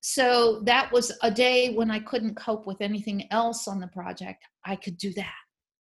So 0.00 0.60
that 0.66 0.92
was 0.92 1.12
a 1.22 1.30
day 1.30 1.72
when 1.74 1.90
I 1.90 1.98
couldn't 1.98 2.34
cope 2.34 2.66
with 2.66 2.80
anything 2.80 3.26
else 3.30 3.66
on 3.66 3.80
the 3.80 3.86
project. 3.88 4.44
I 4.64 4.76
could 4.76 4.98
do 4.98 5.12
that. 5.14 5.32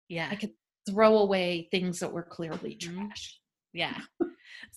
Yeah. 0.08 0.28
I 0.30 0.34
could 0.34 0.52
throw 0.88 1.18
away 1.18 1.68
things 1.70 2.00
that 2.00 2.12
were 2.12 2.22
clearly 2.22 2.76
mm-hmm. 2.76 3.06
trash. 3.06 3.39
Yeah. 3.72 3.96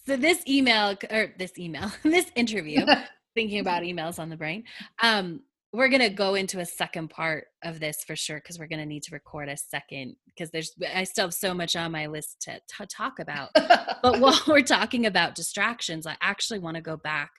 so 0.05 0.15
this 0.17 0.43
email 0.47 0.95
or 1.09 1.33
this 1.37 1.57
email, 1.57 1.91
this 2.03 2.31
interview, 2.35 2.85
thinking 3.35 3.59
about 3.59 3.83
emails 3.83 4.19
on 4.19 4.29
the 4.29 4.37
brain. 4.37 4.63
Um, 5.01 5.41
we're 5.71 5.89
gonna 5.89 6.09
go 6.09 6.35
into 6.35 6.59
a 6.59 6.65
second 6.65 7.09
part 7.09 7.47
of 7.63 7.79
this 7.79 8.03
for 8.05 8.15
sure 8.15 8.37
because 8.37 8.59
we're 8.59 8.67
gonna 8.67 8.85
need 8.85 9.01
to 9.03 9.13
record 9.13 9.49
a 9.49 9.57
second 9.57 10.15
because 10.27 10.51
there's 10.51 10.71
I 10.93 11.03
still 11.03 11.25
have 11.25 11.33
so 11.33 11.53
much 11.53 11.75
on 11.75 11.91
my 11.91 12.05
list 12.05 12.41
to, 12.41 12.59
to 12.77 12.85
talk 12.85 13.19
about. 13.19 13.49
but 13.55 13.99
while 14.19 14.39
we're 14.47 14.61
talking 14.61 15.07
about 15.07 15.33
distractions, 15.35 16.05
I 16.05 16.15
actually 16.21 16.59
want 16.59 16.75
to 16.75 16.81
go 16.81 16.97
back 16.97 17.31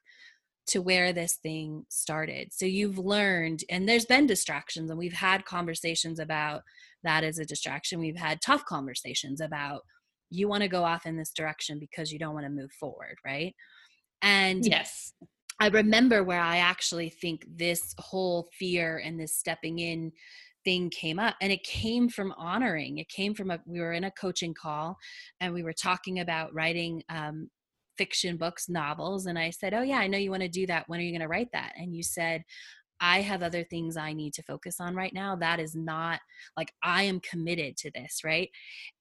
to 0.66 0.80
where 0.80 1.12
this 1.12 1.34
thing 1.34 1.84
started. 1.90 2.52
So 2.52 2.66
you've 2.66 2.98
learned, 2.98 3.60
and 3.68 3.88
there's 3.88 4.06
been 4.06 4.26
distractions, 4.26 4.90
and 4.90 4.98
we've 4.98 5.12
had 5.12 5.44
conversations 5.44 6.18
about 6.18 6.62
that 7.02 7.22
as 7.22 7.38
a 7.38 7.44
distraction. 7.44 8.00
We've 8.00 8.16
had 8.16 8.40
tough 8.40 8.64
conversations 8.64 9.40
about 9.40 9.82
you 10.34 10.48
want 10.48 10.62
to 10.62 10.68
go 10.68 10.84
off 10.84 11.06
in 11.06 11.16
this 11.16 11.32
direction 11.32 11.78
because 11.78 12.12
you 12.12 12.18
don't 12.18 12.34
want 12.34 12.46
to 12.46 12.50
move 12.50 12.72
forward, 12.72 13.16
right? 13.24 13.54
And 14.22 14.64
yes, 14.64 15.12
I 15.60 15.68
remember 15.68 16.24
where 16.24 16.40
I 16.40 16.58
actually 16.58 17.10
think 17.10 17.46
this 17.48 17.94
whole 17.98 18.48
fear 18.58 19.00
and 19.04 19.18
this 19.18 19.36
stepping 19.36 19.78
in 19.78 20.12
thing 20.64 20.90
came 20.90 21.18
up 21.18 21.36
and 21.40 21.52
it 21.52 21.62
came 21.62 22.08
from 22.08 22.32
honoring. 22.36 22.98
It 22.98 23.08
came 23.08 23.34
from 23.34 23.50
a 23.50 23.60
we 23.66 23.80
were 23.80 23.92
in 23.92 24.04
a 24.04 24.10
coaching 24.10 24.54
call 24.54 24.96
and 25.40 25.52
we 25.52 25.62
were 25.62 25.74
talking 25.74 26.20
about 26.20 26.54
writing 26.54 27.02
um, 27.08 27.48
fiction 27.96 28.36
books 28.36 28.68
novels 28.68 29.26
and 29.26 29.38
i 29.38 29.50
said 29.50 29.72
oh 29.72 29.82
yeah 29.82 29.98
i 29.98 30.08
know 30.08 30.18
you 30.18 30.30
want 30.30 30.42
to 30.42 30.48
do 30.48 30.66
that. 30.66 30.84
When 30.88 30.98
are 30.98 31.02
you 31.04 31.12
going 31.12 31.20
to 31.20 31.28
write 31.28 31.50
that? 31.52 31.74
And 31.76 31.94
you 31.94 32.02
said 32.02 32.42
I 33.04 33.20
have 33.20 33.42
other 33.42 33.64
things 33.64 33.98
I 33.98 34.14
need 34.14 34.32
to 34.34 34.42
focus 34.42 34.80
on 34.80 34.94
right 34.94 35.12
now. 35.12 35.36
That 35.36 35.60
is 35.60 35.74
not 35.74 36.20
like 36.56 36.72
I 36.82 37.02
am 37.02 37.20
committed 37.20 37.76
to 37.78 37.90
this, 37.94 38.22
right? 38.24 38.48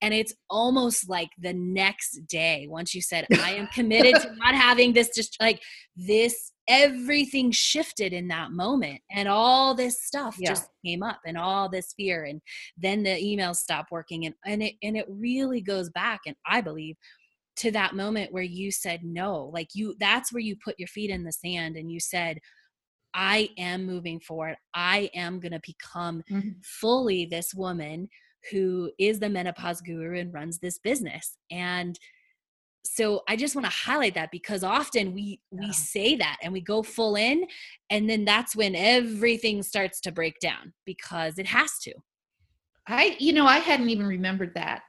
And 0.01 0.13
it's 0.13 0.33
almost 0.49 1.07
like 1.07 1.29
the 1.39 1.53
next 1.53 2.27
day, 2.27 2.67
once 2.69 2.93
you 2.93 3.01
said, 3.01 3.25
I 3.41 3.51
am 3.51 3.67
committed 3.67 4.19
to 4.21 4.35
not 4.35 4.55
having 4.55 4.91
this, 4.91 5.09
just 5.15 5.37
like 5.39 5.61
this 5.95 6.51
everything 6.67 7.51
shifted 7.51 8.11
in 8.11 8.27
that 8.27 8.51
moment 8.51 8.99
and 9.11 9.29
all 9.29 9.73
this 9.73 10.03
stuff 10.03 10.35
Yeah. 10.37 10.49
just 10.51 10.69
came 10.85 11.01
up 11.03 11.19
and 11.25 11.37
all 11.37 11.69
this 11.69 11.93
fear 11.95 12.23
and 12.23 12.41
then 12.77 13.03
the 13.03 13.09
emails 13.09 13.57
stopped 13.57 13.91
working 13.91 14.25
and 14.25 14.33
and 14.45 14.63
it 14.63 14.75
and 14.81 14.95
it 14.95 15.05
really 15.09 15.59
goes 15.59 15.89
back 15.89 16.21
and 16.25 16.37
i 16.45 16.61
believe 16.61 16.95
to 17.57 17.69
that 17.71 17.95
moment 17.95 18.31
where 18.31 18.43
you 18.43 18.71
said 18.71 19.01
no 19.03 19.51
like 19.53 19.67
you 19.73 19.93
that's 19.99 20.31
where 20.31 20.39
you 20.39 20.55
put 20.63 20.79
your 20.79 20.87
feet 20.87 21.09
in 21.09 21.25
the 21.25 21.33
sand 21.33 21.75
and 21.75 21.91
you 21.91 21.99
said 21.99 22.39
i 23.13 23.49
am 23.57 23.85
moving 23.85 24.19
forward 24.19 24.55
i 24.73 25.09
am 25.13 25.39
going 25.39 25.51
to 25.51 25.61
become 25.65 26.23
Mhm. 26.29 26.55
fully 26.63 27.25
this 27.25 27.53
woman 27.53 28.09
who 28.51 28.91
is 28.99 29.19
the 29.19 29.29
menopause 29.29 29.81
guru 29.81 30.19
and 30.19 30.33
runs 30.33 30.59
this 30.59 30.79
business 30.79 31.37
and 31.51 31.99
so 32.85 33.21
i 33.29 33.35
just 33.35 33.55
want 33.55 33.65
to 33.65 33.71
highlight 33.71 34.13
that 34.15 34.29
because 34.31 34.63
often 34.63 35.13
we 35.13 35.39
we 35.51 35.71
say 35.71 36.15
that 36.15 36.37
and 36.43 36.51
we 36.51 36.59
go 36.59 36.83
full 36.83 37.15
in 37.15 37.45
and 37.89 38.09
then 38.09 38.25
that's 38.25 38.55
when 38.55 38.75
everything 38.75 39.63
starts 39.63 40.01
to 40.01 40.11
break 40.11 40.39
down 40.39 40.73
because 40.85 41.37
it 41.37 41.45
has 41.47 41.79
to. 41.79 41.93
I, 42.85 43.15
you 43.17 43.31
know, 43.31 43.45
I 43.45 43.59
hadn't 43.59 43.89
even 43.89 44.05
remembered 44.05 44.53
that 44.55 44.81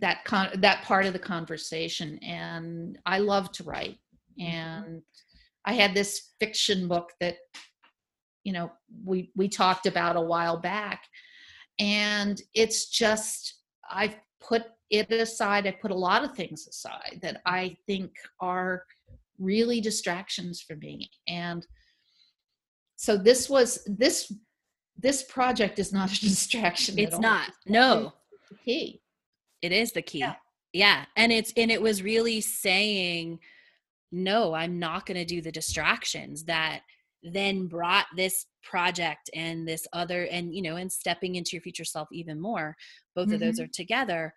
that 0.00 0.24
con- 0.24 0.60
that 0.60 0.82
part 0.82 1.06
of 1.06 1.12
the 1.12 1.18
conversation, 1.18 2.18
and 2.18 2.98
I 3.06 3.18
love 3.18 3.52
to 3.52 3.62
write, 3.62 3.98
and 4.40 5.00
I 5.66 5.72
had 5.72 5.94
this 5.94 6.32
fiction 6.38 6.88
book 6.88 7.10
that, 7.20 7.36
you 8.44 8.52
know, 8.52 8.70
we 9.04 9.30
we 9.34 9.48
talked 9.48 9.86
about 9.86 10.16
a 10.16 10.20
while 10.20 10.56
back, 10.58 11.02
and 11.78 12.40
it's 12.54 12.88
just 12.88 13.54
I've 13.90 14.16
put 14.40 14.64
it 14.90 15.10
aside. 15.10 15.66
I 15.66 15.72
put 15.72 15.90
a 15.90 15.94
lot 15.94 16.24
of 16.24 16.34
things 16.36 16.66
aside 16.68 17.18
that 17.22 17.42
I 17.44 17.76
think 17.86 18.12
are 18.40 18.84
really 19.38 19.80
distractions 19.80 20.60
for 20.60 20.76
me, 20.76 21.10
and 21.28 21.66
so 22.96 23.16
this 23.16 23.50
was 23.50 23.80
this 23.86 24.32
this 24.98 25.22
project 25.24 25.78
is 25.78 25.92
not 25.92 26.10
a 26.16 26.20
distraction. 26.20 26.98
at 26.98 27.04
it's 27.04 27.18
not 27.18 27.50
no 27.66 28.12
It's 28.32 28.48
the 28.50 28.56
key. 28.64 29.02
it 29.60 29.72
is 29.72 29.92
the 29.92 30.00
key 30.02 30.20
Yeah. 30.20 30.36
yeah 30.72 31.04
and 31.16 31.30
it's 31.32 31.52
and 31.56 31.70
it 31.70 31.82
was 31.82 32.02
really 32.02 32.40
saying 32.40 33.38
no 34.12 34.54
i'm 34.54 34.78
not 34.78 35.04
going 35.06 35.16
to 35.16 35.24
do 35.24 35.40
the 35.42 35.52
distractions 35.52 36.44
that 36.44 36.80
then 37.22 37.66
brought 37.66 38.06
this 38.16 38.46
project 38.62 39.28
and 39.34 39.66
this 39.66 39.86
other 39.92 40.24
and 40.26 40.54
you 40.54 40.62
know 40.62 40.76
and 40.76 40.90
stepping 40.92 41.34
into 41.34 41.50
your 41.52 41.62
future 41.62 41.84
self 41.84 42.08
even 42.12 42.40
more 42.40 42.76
both 43.14 43.32
of 43.32 43.40
those 43.40 43.58
Mhm. 43.58 43.64
are 43.64 43.68
together 43.68 44.32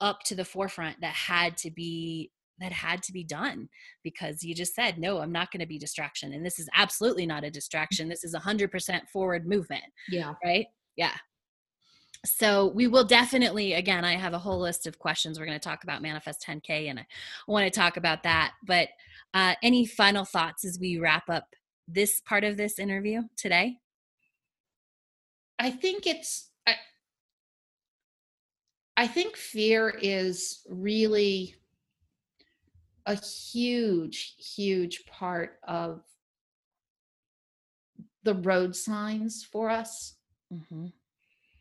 up 0.00 0.20
to 0.24 0.34
the 0.34 0.44
forefront 0.44 0.98
that 1.00 1.12
had 1.14 1.56
to 1.58 1.70
be 1.70 2.30
that 2.58 2.72
had 2.72 3.02
to 3.02 3.12
be 3.12 3.24
done 3.24 3.68
because 4.02 4.42
you 4.42 4.54
just 4.54 4.74
said 4.74 4.98
no 4.98 5.18
i'm 5.20 5.32
not 5.32 5.50
going 5.50 5.60
to 5.60 5.66
be 5.66 5.78
distraction 5.78 6.32
and 6.32 6.44
this 6.44 6.58
is 6.58 6.68
absolutely 6.74 7.26
not 7.26 7.44
a 7.44 7.50
distraction 7.50 8.08
this 8.08 8.24
is 8.24 8.34
100% 8.34 9.08
forward 9.08 9.46
movement 9.46 9.84
Yeah. 10.08 10.34
right? 10.44 10.66
Yeah. 10.96 11.14
So 12.26 12.66
we 12.74 12.86
will 12.86 13.04
definitely, 13.04 13.72
again, 13.74 14.04
I 14.04 14.14
have 14.16 14.34
a 14.34 14.38
whole 14.38 14.58
list 14.60 14.86
of 14.86 14.98
questions. 14.98 15.38
We're 15.38 15.46
going 15.46 15.58
to 15.58 15.68
talk 15.68 15.84
about 15.84 16.02
Manifest 16.02 16.42
10K 16.46 16.90
and 16.90 16.98
I 17.00 17.06
want 17.48 17.64
to 17.64 17.70
talk 17.80 17.96
about 17.96 18.22
that. 18.24 18.52
But 18.66 18.90
uh, 19.34 19.54
any 19.62 19.86
final 19.86 20.24
thoughts 20.24 20.64
as 20.64 20.78
we 20.80 20.98
wrap 20.98 21.28
up 21.28 21.54
this 21.86 22.20
part 22.20 22.44
of 22.44 22.56
this 22.56 22.78
interview 22.78 23.22
today? 23.36 23.78
I 25.58 25.70
think 25.70 26.06
it's 26.06 26.50
I, 26.66 26.74
I 28.96 29.06
think 29.06 29.36
fear 29.36 29.90
is 29.90 30.66
really 30.68 31.54
a 33.06 33.14
huge 33.14 34.34
huge 34.56 35.04
part 35.06 35.58
of 35.66 36.02
the 38.22 38.34
road 38.34 38.76
signs 38.76 39.44
for 39.44 39.70
us 39.70 40.14
Mm-hmm. 40.52 40.86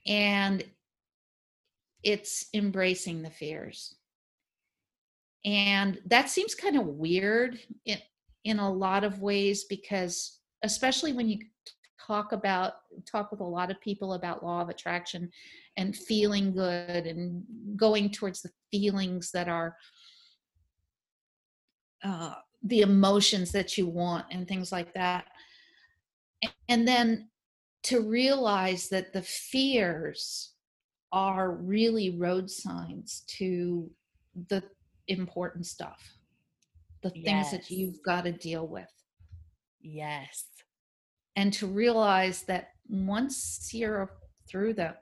and 0.07 0.63
it's 2.01 2.47
embracing 2.55 3.21
the 3.21 3.29
fears 3.29 3.93
and 5.45 5.99
that 6.05 6.29
seems 6.29 6.55
kind 6.55 6.77
of 6.77 6.85
weird 6.85 7.59
in 7.85 7.97
in 8.45 8.59
a 8.59 8.71
lot 8.71 9.03
of 9.03 9.21
ways 9.21 9.65
because 9.65 10.39
especially 10.63 11.13
when 11.13 11.27
you 11.27 11.39
talk 12.05 12.31
about 12.31 12.73
talk 13.05 13.31
with 13.31 13.39
a 13.39 13.43
lot 13.43 13.69
of 13.69 13.79
people 13.81 14.13
about 14.13 14.43
law 14.43 14.61
of 14.61 14.69
attraction 14.69 15.29
and 15.77 15.95
feeling 15.95 16.53
good 16.53 17.05
and 17.05 17.43
going 17.75 18.09
towards 18.09 18.41
the 18.41 18.49
feelings 18.71 19.31
that 19.31 19.47
are 19.47 19.75
uh, 22.03 22.33
the 22.63 22.81
emotions 22.81 23.51
that 23.51 23.77
you 23.77 23.87
want 23.87 24.25
and 24.31 24.47
things 24.47 24.71
like 24.71 24.93
that. 24.93 25.25
And 26.67 26.87
then 26.87 27.29
to 27.83 28.01
realize 28.01 28.89
that 28.89 29.13
the 29.13 29.21
fears 29.21 30.53
are 31.11 31.51
really 31.51 32.17
road 32.17 32.49
signs 32.49 33.23
to 33.27 33.89
the 34.47 34.63
important 35.09 35.65
stuff 35.65 36.01
the 37.01 37.09
things 37.11 37.25
Yes. 37.25 37.51
that 37.51 37.69
you've 37.71 38.01
got 38.03 38.23
to 38.25 38.31
deal 38.31 38.67
with 38.67 38.89
Yes. 39.81 40.45
and 41.35 41.51
to 41.53 41.67
realize 41.67 42.43
that 42.43 42.69
once 42.87 43.69
you're 43.73 44.11
through 44.47 44.73
them 44.73 44.95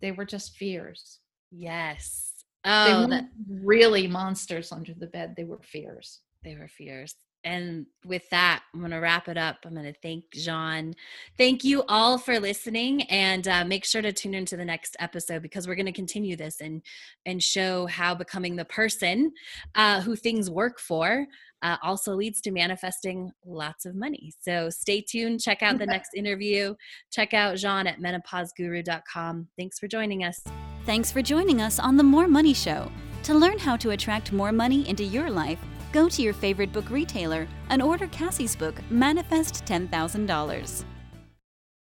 they 0.00 0.12
were 0.12 0.24
just 0.24 0.56
fears 0.56 1.20
Yes. 1.50 2.44
they 2.64 2.70
Oh, 2.70 2.98
weren't 3.00 3.10
that, 3.10 3.28
really 3.48 4.06
monsters 4.06 4.70
under 4.72 4.94
the 4.94 5.06
bed 5.06 5.34
they 5.36 5.44
were 5.44 5.60
fears 5.62 6.20
they 6.44 6.56
were 6.56 6.68
fears. 6.68 7.14
And 7.44 7.86
with 8.04 8.28
that, 8.30 8.62
I'm 8.72 8.80
going 8.80 8.92
to 8.92 8.98
wrap 8.98 9.28
it 9.28 9.38
up. 9.38 9.58
I'm 9.64 9.74
going 9.74 9.92
to 9.92 9.98
thank 10.00 10.30
Jean. 10.32 10.94
Thank 11.38 11.64
you 11.64 11.82
all 11.88 12.18
for 12.18 12.38
listening, 12.38 13.02
and 13.04 13.46
uh, 13.48 13.64
make 13.64 13.84
sure 13.84 14.02
to 14.02 14.12
tune 14.12 14.34
into 14.34 14.56
the 14.56 14.64
next 14.64 14.96
episode 15.00 15.42
because 15.42 15.66
we're 15.66 15.74
going 15.74 15.86
to 15.86 15.92
continue 15.92 16.36
this 16.36 16.60
and 16.60 16.82
and 17.24 17.42
show 17.42 17.86
how 17.86 18.14
becoming 18.14 18.56
the 18.56 18.64
person 18.64 19.32
uh, 19.74 20.00
who 20.00 20.16
things 20.16 20.50
work 20.50 20.78
for 20.78 21.26
uh, 21.62 21.76
also 21.82 22.14
leads 22.14 22.40
to 22.40 22.50
manifesting 22.50 23.30
lots 23.44 23.86
of 23.86 23.94
money. 23.94 24.32
So 24.40 24.70
stay 24.70 25.00
tuned. 25.00 25.40
Check 25.40 25.62
out 25.62 25.78
the 25.78 25.86
next 25.86 26.14
interview. 26.14 26.74
Check 27.10 27.34
out 27.34 27.56
Jean 27.56 27.86
at 27.86 28.00
menopauseguru.com. 28.00 29.48
Thanks 29.58 29.78
for 29.78 29.88
joining 29.88 30.24
us. 30.24 30.42
Thanks 30.86 31.12
for 31.12 31.22
joining 31.22 31.60
us 31.60 31.78
on 31.78 31.96
The 31.96 32.02
More 32.02 32.28
Money 32.28 32.54
Show. 32.54 32.90
To 33.24 33.34
learn 33.34 33.58
how 33.58 33.76
to 33.76 33.90
attract 33.90 34.32
more 34.32 34.50
money 34.50 34.88
into 34.88 35.04
your 35.04 35.30
life, 35.30 35.60
go 35.92 36.08
to 36.08 36.22
your 36.22 36.32
favorite 36.32 36.72
book 36.72 36.90
retailer 36.90 37.46
and 37.68 37.82
order 37.82 38.06
Cassie's 38.08 38.56
book, 38.56 38.80
Manifest 38.90 39.64
$10,000. 39.64 40.84